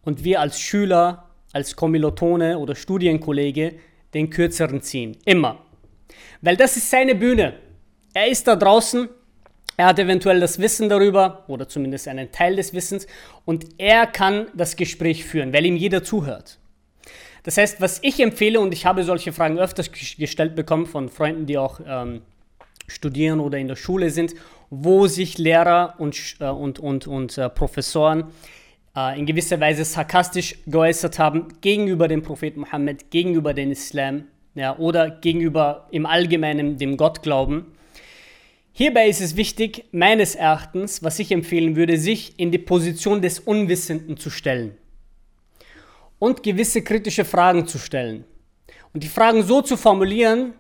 [0.04, 3.76] und wir als Schüler als Kommilotone oder Studienkollege
[4.14, 5.18] den kürzeren ziehen.
[5.24, 5.60] Immer.
[6.42, 7.54] Weil das ist seine Bühne.
[8.14, 9.08] Er ist da draußen,
[9.78, 13.08] er hat eventuell das Wissen darüber oder zumindest einen Teil des Wissens
[13.44, 16.60] und er kann das Gespräch führen, weil ihm jeder zuhört.
[17.44, 21.46] Das heißt, was ich empfehle, und ich habe solche Fragen öfters gestellt bekommen von Freunden,
[21.46, 22.22] die auch ähm,
[22.88, 24.34] studieren oder in der Schule sind,
[24.70, 28.26] wo sich Lehrer und, äh, und, und, und äh, Professoren
[28.96, 34.24] äh, in gewisser Weise sarkastisch geäußert haben gegenüber dem Propheten Mohammed, gegenüber dem Islam
[34.56, 37.66] ja, oder gegenüber im Allgemeinen dem Gottglauben.
[38.78, 43.40] Hierbei ist es wichtig, meines Erachtens, was ich empfehlen würde, sich in die Position des
[43.40, 44.76] Unwissenden zu stellen
[46.20, 48.26] und gewisse kritische Fragen zu stellen.
[48.94, 50.56] Und die Fragen so zu formulieren,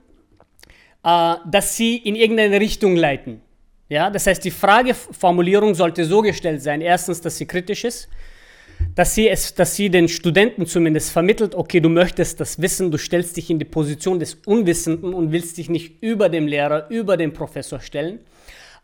[1.03, 3.41] äh, dass sie in irgendeine Richtung leiten.
[3.89, 8.07] Ja, das heißt, die Frageformulierung sollte so gestellt sein, erstens, dass sie kritisch ist,
[8.95, 12.97] dass sie, es, dass sie den Studenten zumindest vermittelt, okay, du möchtest das wissen, du
[12.97, 17.17] stellst dich in die Position des Unwissenden und willst dich nicht über dem Lehrer, über
[17.17, 18.19] den Professor stellen,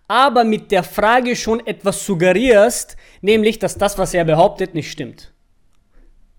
[0.08, 5.32] aber mit der Frage schon etwas suggerierst, nämlich, dass das, was er behauptet, nicht stimmt.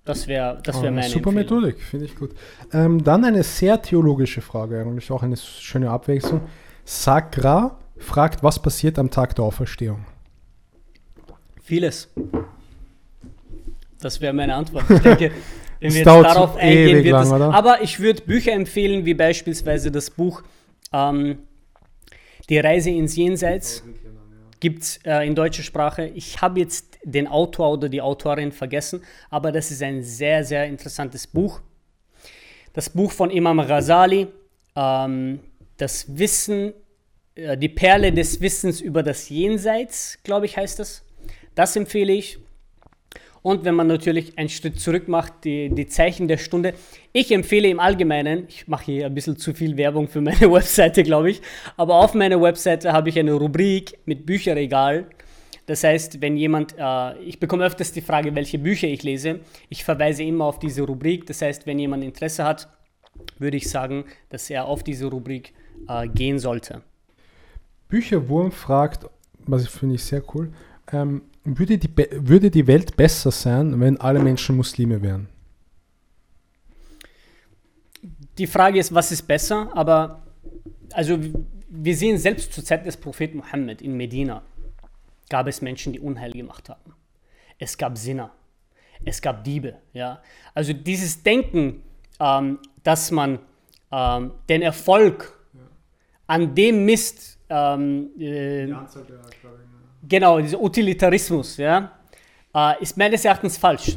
[0.05, 1.63] Das wäre das wär oh, meine Super Empfehlung.
[1.63, 2.35] Methodik, finde ich gut.
[2.73, 6.41] Ähm, dann eine sehr theologische Frage, eigentlich auch eine schöne Abwechslung.
[6.85, 10.05] Sakra fragt, was passiert am Tag der Auferstehung?
[11.63, 12.09] Vieles.
[14.05, 14.85] Das wäre meine Antwort.
[14.91, 15.31] Ich denke,
[15.81, 19.91] wenn wir jetzt darauf eingehen, wird lang, das, Aber ich würde Bücher empfehlen, wie beispielsweise
[19.91, 20.43] das Buch
[20.93, 21.39] ähm,
[22.49, 23.83] Die Reise ins Jenseits.
[24.61, 26.07] Gibt es äh, in deutscher Sprache.
[26.15, 30.67] Ich habe jetzt den Autor oder die Autorin vergessen, aber das ist ein sehr, sehr
[30.67, 31.61] interessantes Buch.
[32.73, 34.29] Das Buch von Imam Ghazali,
[34.77, 35.41] ähm,
[35.79, 36.75] das Wissen
[37.35, 41.05] äh, die Perle des Wissens über das Jenseits, glaube ich, heißt das.
[41.55, 42.39] Das empfehle ich.
[43.43, 46.75] Und wenn man natürlich einen Schritt zurück macht, die, die Zeichen der Stunde.
[47.13, 51.03] Ich empfehle im Allgemeinen, ich mache hier ein bisschen zu viel Werbung für meine Webseite,
[51.03, 51.43] glaube ich,
[51.77, 55.07] aber auf meiner Webseite habe ich eine Rubrik mit Bücherregal.
[55.67, 59.41] Das heißt, wenn jemand, äh, ich bekomme öfters die Frage, welche Bücher ich lese.
[59.69, 61.27] Ich verweise immer auf diese Rubrik.
[61.27, 62.69] Das heißt, wenn jemand Interesse hat,
[63.39, 65.53] würde ich sagen, dass er auf diese Rubrik
[65.89, 66.83] äh, gehen sollte.
[67.89, 69.07] Bücherwurm fragt,
[69.47, 70.53] was ich finde ich sehr cool,
[70.93, 75.29] ähm, würde, die, würde die Welt besser sein, wenn alle Menschen Muslime wären?
[78.39, 79.71] Die Frage ist, was ist besser?
[79.75, 80.23] Aber
[80.93, 81.19] also
[81.69, 84.43] wir sehen selbst zur Zeit des Propheten Mohammed in Medina
[85.29, 86.95] gab es Menschen, die Unheil gemacht haben.
[87.59, 88.31] Es gab Sinner,
[89.05, 89.77] es gab Diebe.
[89.93, 90.23] Ja?
[90.55, 91.83] Also dieses Denken,
[92.21, 93.39] ähm, dass man
[93.91, 95.39] ähm, den Erfolg
[96.27, 99.21] an dem misst, ähm, äh, die Anzahl der
[100.09, 101.93] Genau, dieser Utilitarismus, ja,
[102.55, 103.97] äh, ist meines Erachtens falsch.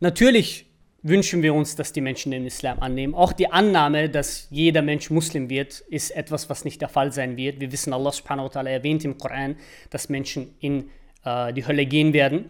[0.00, 0.66] natürlich
[1.02, 3.14] wünschen wir uns, dass die Menschen den Islam annehmen.
[3.14, 7.36] Auch die Annahme, dass jeder Mensch Muslim wird, ist etwas, was nicht der Fall sein
[7.36, 7.60] wird.
[7.60, 9.56] Wir wissen, Allah subhanahu wa ta'ala erwähnt im Koran,
[9.90, 10.90] dass Menschen in
[11.24, 12.46] äh, die Hölle gehen werden.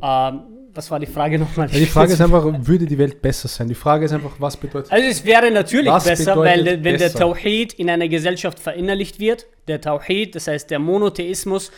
[0.00, 0.42] Ähm,
[0.74, 1.68] was war die Frage nochmal?
[1.70, 3.68] Ja, die Frage ist einfach, würde die Welt besser sein?
[3.68, 7.10] Die Frage ist einfach, was bedeutet Also es wäre natürlich besser, weil wenn besser?
[7.10, 11.70] der Tawhid in einer Gesellschaft verinnerlicht wird, der Tawhid, das heißt der Monotheismus,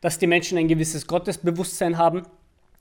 [0.00, 2.22] dass die Menschen ein gewisses Gottesbewusstsein haben.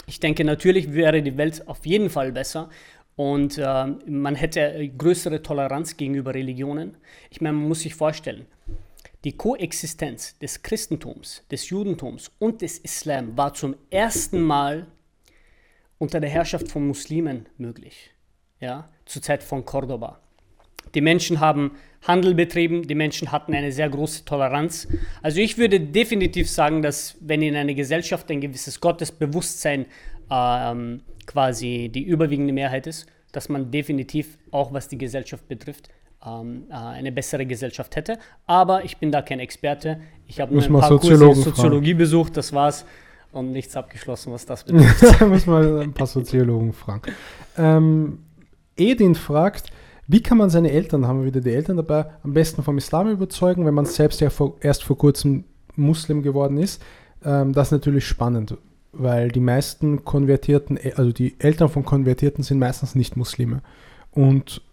[0.05, 2.69] Ich denke, natürlich wäre die Welt auf jeden Fall besser
[3.15, 6.95] und äh, man hätte größere Toleranz gegenüber Religionen.
[7.29, 8.45] Ich meine, man muss sich vorstellen,
[9.25, 14.87] die Koexistenz des Christentums, des Judentums und des Islam war zum ersten Mal
[15.97, 18.11] unter der Herrschaft von Muslimen möglich,
[18.61, 20.21] ja, zur Zeit von Cordoba.
[20.95, 21.71] Die Menschen haben
[22.01, 24.87] Handel betrieben, die Menschen hatten eine sehr große Toleranz.
[25.21, 29.85] Also ich würde definitiv sagen, dass wenn in einer Gesellschaft ein gewisses Gottesbewusstsein
[30.31, 35.89] ähm, quasi die überwiegende Mehrheit ist, dass man definitiv auch was die Gesellschaft betrifft,
[36.25, 38.17] ähm, äh, eine bessere Gesellschaft hätte.
[38.45, 39.99] Aber ich bin da kein Experte.
[40.27, 42.85] Ich habe nur ein paar Kurse Soziologie besucht, das war's
[43.31, 45.21] und nichts abgeschlossen, was das betrifft.
[45.21, 47.11] da muss man ein paar Soziologen fragen.
[47.57, 48.19] Ähm,
[48.75, 49.71] Edin fragt,
[50.11, 53.11] wie kann man seine Eltern, haben wir wieder die Eltern dabei, am besten vom Islam
[53.11, 55.43] überzeugen, wenn man selbst ja vor, erst vor kurzem
[55.75, 56.81] Muslim geworden ist?
[57.23, 58.57] Ähm, das ist natürlich spannend,
[58.91, 63.61] weil die meisten Konvertierten, also die Eltern von Konvertierten sind meistens nicht Muslime.
[64.09, 64.63] Und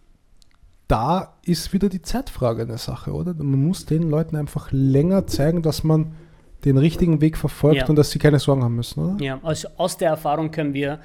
[0.88, 3.34] da ist wieder die Zeitfrage eine Sache, oder?
[3.34, 6.14] Man muss den Leuten einfach länger zeigen, dass man
[6.64, 7.88] den richtigen Weg verfolgt ja.
[7.88, 9.22] und dass sie keine Sorgen haben müssen, oder?
[9.22, 10.98] Ja, also aus der Erfahrung können wir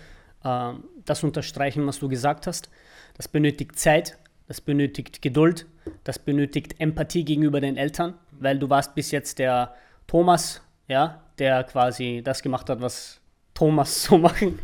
[0.45, 0.71] äh,
[1.03, 2.69] das unterstreichen, was du gesagt hast.
[3.17, 4.17] Das benötigt Zeit,
[4.52, 5.66] das benötigt Geduld,
[6.04, 9.74] das benötigt Empathie gegenüber den Eltern, weil du warst bis jetzt der
[10.08, 13.22] Thomas, ja, der quasi das gemacht hat, was
[13.54, 14.60] Thomas so machen.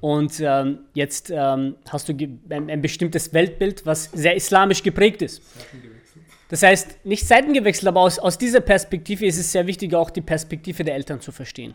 [0.00, 5.42] Und ähm, jetzt ähm, hast du ein, ein, bestimmtes Weltbild, was sehr islamisch geprägt ist.
[6.48, 10.08] Das heißt, nicht Seiten gewechselt, aber aus, aus dieser Perspektive ist es sehr wichtig, auch
[10.08, 11.74] die Perspektive der Eltern zu verstehen.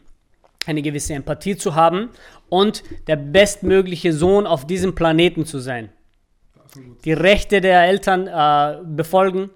[0.65, 2.09] Eine gewisse Empathie zu haben
[2.49, 5.91] und der bestmögliche Sohn auf diesem Planeten zu sein
[7.04, 9.50] die Rechte der Eltern äh, befolgen,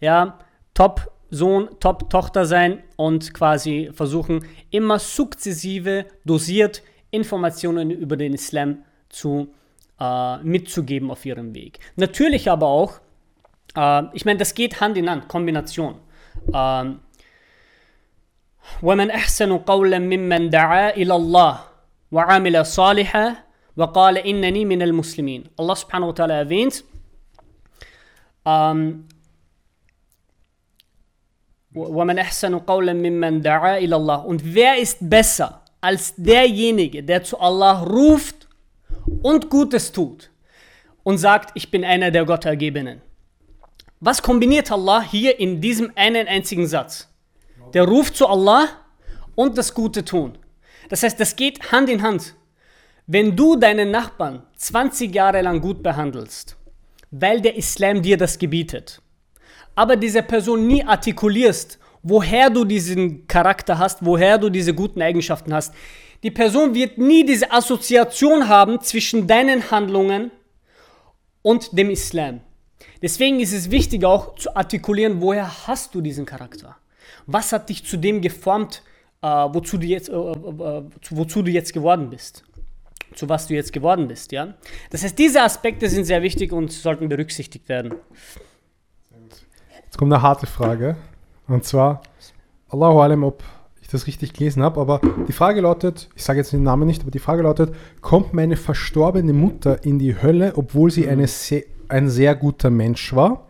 [0.00, 0.38] ja,
[0.74, 9.52] Top-Sohn, Top-Tochter sein und quasi versuchen, immer sukzessive, dosiert Informationen über den Islam zu,
[10.00, 11.78] äh, mitzugeben auf ihrem Weg.
[11.96, 13.00] Natürlich aber auch,
[13.76, 15.96] äh, ich meine, das geht Hand in Hand, Kombination.
[16.52, 17.00] Ähm,
[18.82, 21.60] ومن أحسن قولا ممن دعا إلى الله
[22.12, 23.36] وعمل صالحا
[23.76, 26.84] وقال إنني من المسلمين Allah subhanahu wa ta'ala erwähnt
[28.44, 29.08] ähm,
[31.74, 37.40] ومن أحسن قولا ممن دعا إلى الله und wer ist besser als derjenige der zu
[37.40, 38.48] Allah ruft
[39.22, 40.30] und Gutes tut
[41.02, 43.00] und sagt ich bin einer der Gottergebenen
[44.00, 47.08] was kombiniert Allah hier in diesem einen einzigen Satz
[47.72, 48.68] der ruft zu Allah
[49.34, 50.36] und das Gute tun
[50.90, 52.34] das heißt das geht Hand in Hand
[53.07, 56.57] wenn du deinen Nachbarn 20 Jahre lang gut behandelst,
[57.09, 59.01] weil der Islam dir das gebietet,
[59.75, 65.53] aber diese Person nie artikulierst, woher du diesen Charakter hast, woher du diese guten Eigenschaften
[65.53, 65.73] hast,
[66.23, 70.31] die Person wird nie diese Assoziation haben zwischen deinen Handlungen
[71.43, 72.41] und dem Islam.
[73.01, 76.75] Deswegen ist es wichtig auch zu artikulieren, woher hast du diesen Charakter?
[77.25, 78.81] Was hat dich zu dem geformt,
[79.21, 82.43] äh, wozu, du jetzt, äh, äh wozu du jetzt geworden bist?
[83.17, 84.31] Zu was du jetzt geworden bist.
[84.31, 84.53] Ja?
[84.89, 87.95] Das heißt, diese Aspekte sind sehr wichtig und sollten berücksichtigt werden.
[89.85, 90.95] Jetzt kommt eine harte Frage.
[91.47, 92.01] Und zwar,
[92.69, 93.43] Allahu Alam, ob
[93.81, 97.01] ich das richtig gelesen habe, aber die Frage lautet, ich sage jetzt den Namen nicht,
[97.01, 101.63] aber die Frage lautet, kommt meine verstorbene Mutter in die Hölle, obwohl sie eine sehr,
[101.87, 103.47] ein sehr guter Mensch war?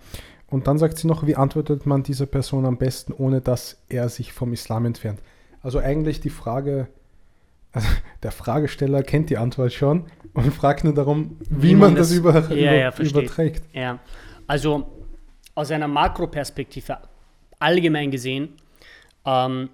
[0.50, 4.08] Und dann sagt sie noch, wie antwortet man dieser Person am besten, ohne dass er
[4.08, 5.20] sich vom Islam entfernt?
[5.62, 6.88] Also eigentlich die Frage,
[7.78, 7.90] also
[8.24, 12.10] der Fragesteller kennt die Antwort schon und fragt nur darum, wie, wie man, man, das,
[12.10, 13.64] das über, ja, über, ja, überträgt.
[13.72, 14.00] Ja,
[14.48, 14.92] also
[15.54, 16.98] aus einer Makroperspektive
[17.60, 18.54] allgemein gesehen
[19.26, 19.70] ähm,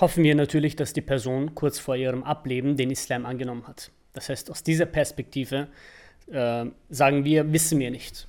[0.00, 3.90] hoffen wir natürlich, dass die Person kurz vor ihrem Ableben den Islam angenommen hat.
[4.12, 5.66] Das heißt, aus dieser Perspektive
[6.30, 8.28] äh, sagen wir, wissen wir nicht,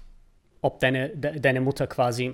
[0.61, 2.34] ob deine, de, deine Mutter quasi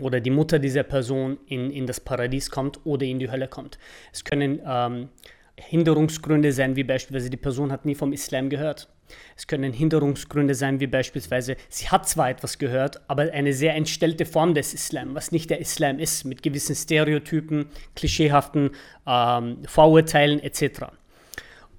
[0.00, 3.78] oder die Mutter dieser Person in, in das Paradies kommt oder in die Hölle kommt.
[4.12, 5.08] Es können ähm,
[5.56, 8.88] Hinderungsgründe sein, wie beispielsweise die Person hat nie vom Islam gehört.
[9.36, 14.26] Es können Hinderungsgründe sein, wie beispielsweise sie hat zwar etwas gehört, aber eine sehr entstellte
[14.26, 18.70] Form des Islam, was nicht der Islam ist, mit gewissen Stereotypen, klischeehaften
[19.06, 20.86] ähm, Vorurteilen etc.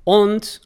[0.03, 0.61] Und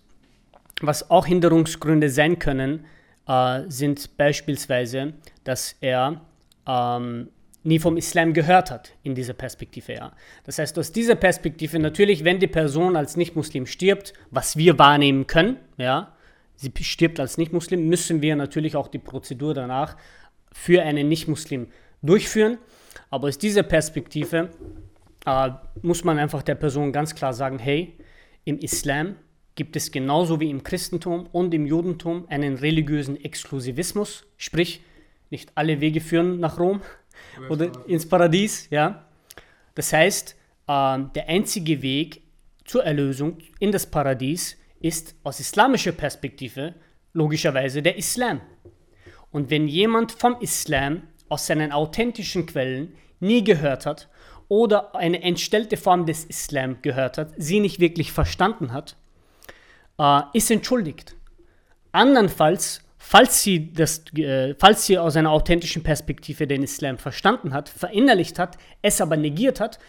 [0.82, 2.86] was auch Hinderungsgründe sein können,
[3.28, 5.14] äh, sind beispielsweise,
[5.44, 6.22] dass er
[6.68, 7.30] ähm,
[7.64, 9.94] nie vom Islam gehört hat in dieser Perspektive.
[9.94, 10.14] Ja.
[10.44, 15.28] Das heißt, aus dieser Perspektive natürlich, wenn die Person als Nicht-Muslim stirbt, was wir wahrnehmen
[15.28, 16.14] können, ja,
[16.56, 19.96] sie stirbt als Nicht-Muslim, müssen wir natürlich auch die Prozedur danach
[20.52, 21.68] für einen Nicht-Muslim
[22.02, 22.58] durchführen.
[23.10, 24.50] Aber aus dieser Perspektive
[25.26, 25.50] äh,
[25.82, 27.96] muss man einfach der Person ganz klar sagen, hey,
[28.44, 29.16] im Islam
[29.56, 34.82] gibt es genauso wie im Christentum und im Judentum einen religiösen Exklusivismus, sprich,
[35.32, 36.82] nicht alle Wege führen nach Rom
[37.50, 39.06] oder ins Paradies, ja.
[39.74, 40.36] Das heißt,
[40.68, 42.22] äh, der einzige Weg
[42.66, 46.76] zur Erlösung in das Paradies ist aus islamischer Perspektive
[47.14, 48.42] logischerweise der Islam.
[49.32, 54.10] Und wenn jemand vom Islam aus seinen authentischen Quellen nie gehört hat
[54.50, 58.98] oder eine entstellte Form des Islam gehört hat, sie nicht wirklich verstanden hat,
[59.98, 61.16] äh, ist entschuldigt.
[61.94, 67.68] Andernfalls, falls sie, das, äh, falls sie aus einer authentischen Perspektive den Islam verstanden hat,
[67.68, 69.80] verinnerlicht hat, es aber negiert hat,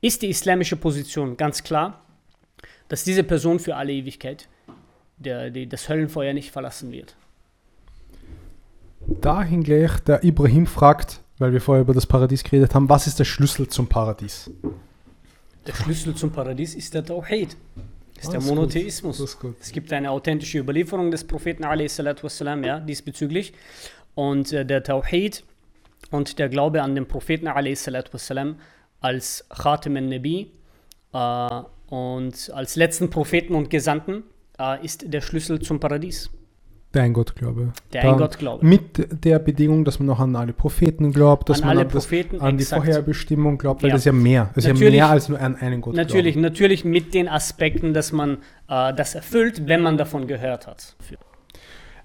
[0.00, 2.04] ist die islamische Position ganz klar,
[2.88, 4.48] dass diese Person für alle Ewigkeit
[5.18, 7.14] der, die, das Höllenfeuer nicht verlassen wird.
[9.06, 13.18] Dahin gleich, der Ibrahim fragt, weil wir vorher über das Paradies geredet haben, was ist
[13.18, 14.50] der Schlüssel zum Paradies?
[15.66, 17.56] Der Schlüssel zum Paradies ist der Tawhid,
[18.22, 19.20] ist ah, der Monotheismus.
[19.20, 23.52] Ist es gibt eine authentische Überlieferung des Propheten wassalam, ja, diesbezüglich.
[24.14, 25.44] Und äh, der Tawhid
[26.10, 28.56] und der Glaube an den Propheten wassalam,
[29.00, 30.52] als Khatim al-Nabi
[31.12, 34.24] äh, und als letzten Propheten und Gesandten
[34.58, 36.30] äh, ist der Schlüssel zum Paradies.
[36.94, 37.72] Der Eingottglaube.
[37.92, 38.64] Der Eingottglaube.
[38.66, 42.40] Mit der Bedingung, dass man noch an alle Propheten glaubt, dass an man alle Propheten,
[42.40, 43.94] an die Vorherbestimmung glaubt, weil ja.
[43.94, 44.50] das ist ja mehr.
[44.54, 45.94] Das ist ja mehr als nur an einen Gott.
[45.94, 46.42] Natürlich, glauben.
[46.42, 48.38] natürlich mit den Aspekten, dass man
[48.68, 50.94] äh, das erfüllt, wenn man davon gehört hat.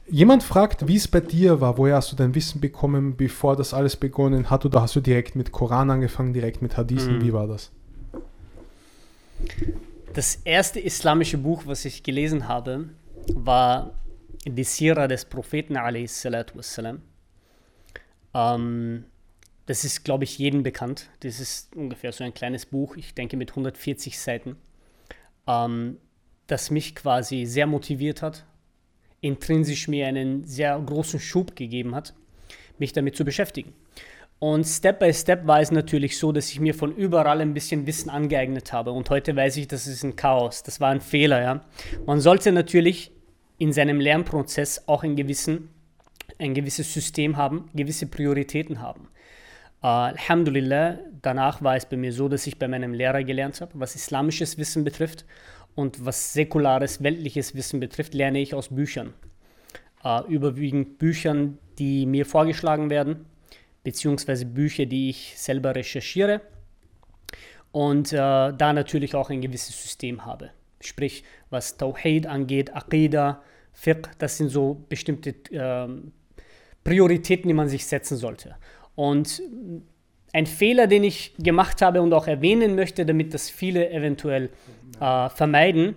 [0.10, 1.78] Jemand fragt, wie es bei dir war.
[1.78, 4.66] Woher hast du dein Wissen bekommen, bevor das alles begonnen hat?
[4.66, 7.18] Oder hast du direkt mit Koran angefangen, direkt mit Hadithen?
[7.18, 7.22] Mhm.
[7.24, 7.72] Wie war das?
[10.14, 12.86] Das erste islamische Buch, was ich gelesen habe,
[13.34, 13.92] war
[14.50, 17.02] die Sira des Propheten wassalam.
[18.34, 19.06] Ähm,
[19.66, 21.10] das ist, glaube ich, jedem bekannt.
[21.22, 24.56] Das ist ungefähr so ein kleines Buch, ich denke mit 140 Seiten,
[25.46, 25.98] ähm,
[26.48, 28.46] das mich quasi sehr motiviert hat,
[29.20, 32.14] intrinsisch mir einen sehr großen Schub gegeben hat,
[32.78, 33.74] mich damit zu beschäftigen.
[34.40, 37.88] Und Step by Step war es natürlich so, dass ich mir von überall ein bisschen
[37.88, 38.92] Wissen angeeignet habe.
[38.92, 40.62] Und heute weiß ich, das ist ein Chaos.
[40.62, 41.66] Das war ein Fehler, ja.
[42.06, 43.12] Man sollte natürlich
[43.58, 45.70] in seinem Lernprozess auch ein, gewissen,
[46.40, 49.10] ein gewisses System haben, gewisse Prioritäten haben.
[49.84, 53.74] Uh, Alhamdulillah, danach war es bei mir so, dass ich bei meinem Lehrer gelernt habe,
[53.76, 55.26] was islamisches Wissen betrifft
[55.76, 59.14] und was säkulares, weltliches Wissen betrifft, lerne ich aus Büchern.
[60.04, 63.26] Uh, überwiegend Büchern, die mir vorgeschlagen werden,
[63.84, 66.42] beziehungsweise Bücher, die ich selber recherchiere
[67.72, 70.52] und uh, da natürlich auch ein gewisses System habe.
[70.82, 73.42] Sprich, was Tawhid angeht, Aqidah,
[73.74, 76.12] Fiqh, das sind so bestimmte ähm,
[76.84, 78.56] Prioritäten, die man sich setzen sollte.
[78.96, 79.42] Und
[80.34, 84.50] ein Fehler, den ich gemacht habe und auch erwähnen möchte, damit das viele eventuell
[85.00, 85.96] äh, vermeiden,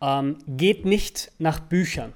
[0.00, 2.12] ähm, geht nicht nach Büchern.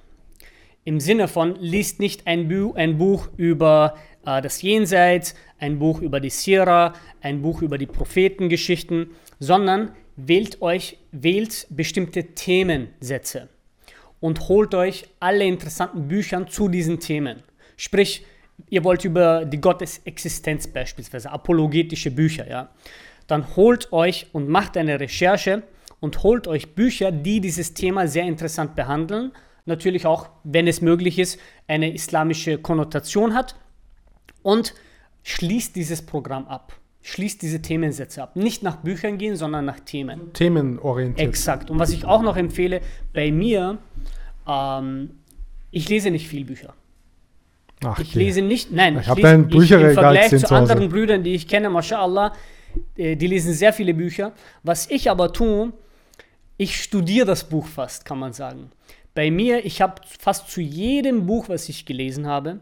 [0.85, 6.01] Im Sinne von, liest nicht ein, Bu ein Buch über äh, das Jenseits, ein Buch
[6.01, 13.49] über die Sira, ein Buch über die Prophetengeschichten, sondern wählt euch, wählt bestimmte Themensätze
[14.21, 17.43] und holt euch alle interessanten Bücher zu diesen Themen.
[17.77, 18.25] Sprich,
[18.71, 22.71] ihr wollt über die Gottesexistenz beispielsweise, apologetische Bücher, ja,
[23.27, 25.63] dann holt euch und macht eine Recherche
[26.01, 29.33] und holt euch Bücher, die dieses Thema sehr interessant behandeln.
[29.65, 33.57] Natürlich auch, wenn es möglich ist, eine islamische Konnotation hat
[34.43, 34.75] und
[35.25, 38.35] schließt dieses Programm ab schließt diese Themensätze ab.
[38.35, 40.33] Nicht nach Büchern gehen, sondern nach Themen.
[40.33, 41.29] Themenorientiert.
[41.29, 41.71] Exakt.
[41.71, 42.81] Und was ich auch noch empfehle,
[43.15, 43.79] bei mir,
[44.49, 45.11] ähm,
[45.71, 46.75] ich lese nicht viel Bücher.
[47.85, 51.35] Ach, ich lese nicht, nein, ich, ich lese, ich, im Vergleich zu, anderen Brüdern, die
[51.35, 52.33] ich kenne, mashallah,
[52.97, 54.33] äh, die lesen sehr viele Bücher.
[54.65, 55.73] Was ich aber tue,
[56.57, 58.71] ich studiere das Buch fast, kann man sagen.
[59.15, 62.59] Bei mir, ich habe fast zu jedem Buch, was ich gelesen habe,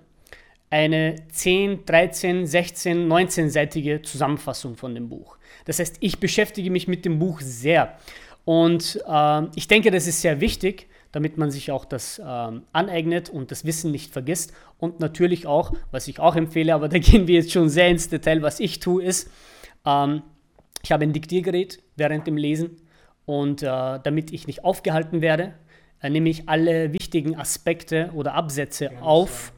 [0.74, 5.36] eine 10, 13, 16, 19-seitige Zusammenfassung von dem Buch.
[5.66, 7.96] Das heißt, ich beschäftige mich mit dem Buch sehr.
[8.44, 13.30] Und äh, ich denke, das ist sehr wichtig, damit man sich auch das äh, aneignet
[13.30, 14.52] und das Wissen nicht vergisst.
[14.78, 18.08] Und natürlich auch, was ich auch empfehle, aber da gehen wir jetzt schon sehr ins
[18.08, 19.30] Detail, was ich tue, ist,
[19.86, 20.22] ähm,
[20.82, 22.78] ich habe ein Diktiergerät während dem Lesen
[23.26, 25.54] und äh, damit ich nicht aufgehalten werde,
[26.02, 29.53] äh, nehme ich alle wichtigen Aspekte oder Absätze auf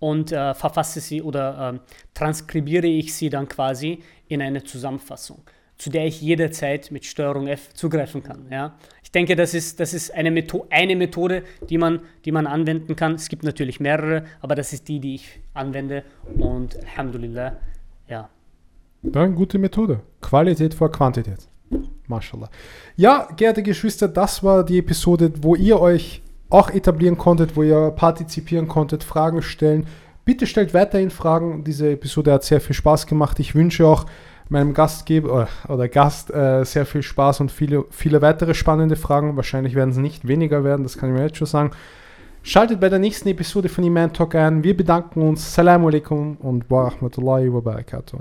[0.00, 1.78] und äh, verfasse sie oder äh,
[2.14, 5.42] transkribiere ich sie dann quasi in eine Zusammenfassung,
[5.78, 8.46] zu der ich jederzeit mit Steuerung F zugreifen kann.
[8.50, 8.74] Ja?
[9.04, 12.96] Ich denke, das ist, das ist eine, Metho eine Methode, die man, die man anwenden
[12.96, 13.14] kann.
[13.14, 16.02] Es gibt natürlich mehrere, aber das ist die, die ich anwende
[16.38, 17.56] und Alhamdulillah,
[18.08, 18.28] ja.
[19.02, 20.00] Eine gute Methode.
[20.20, 21.48] Qualität vor Quantität.
[22.06, 22.50] Mashallah.
[22.96, 27.90] Ja, geehrte Geschwister, das war die Episode, wo ihr euch auch etablieren konntet, wo ihr
[27.92, 29.86] partizipieren konntet, Fragen stellen.
[30.24, 31.64] Bitte stellt weiterhin Fragen.
[31.64, 33.40] Diese Episode hat sehr viel Spaß gemacht.
[33.40, 34.06] Ich wünsche auch
[34.50, 39.36] meinem Gastgeber äh, oder Gast äh, sehr viel Spaß und viele, viele weitere spannende Fragen.
[39.36, 41.70] Wahrscheinlich werden es nicht weniger werden, das kann ich mir jetzt schon sagen.
[42.42, 44.64] Schaltet bei der nächsten Episode von Iman Talk ein.
[44.64, 45.54] Wir bedanken uns.
[45.54, 48.18] Salam alaikum und wa rahmatullahi wa barakatuh.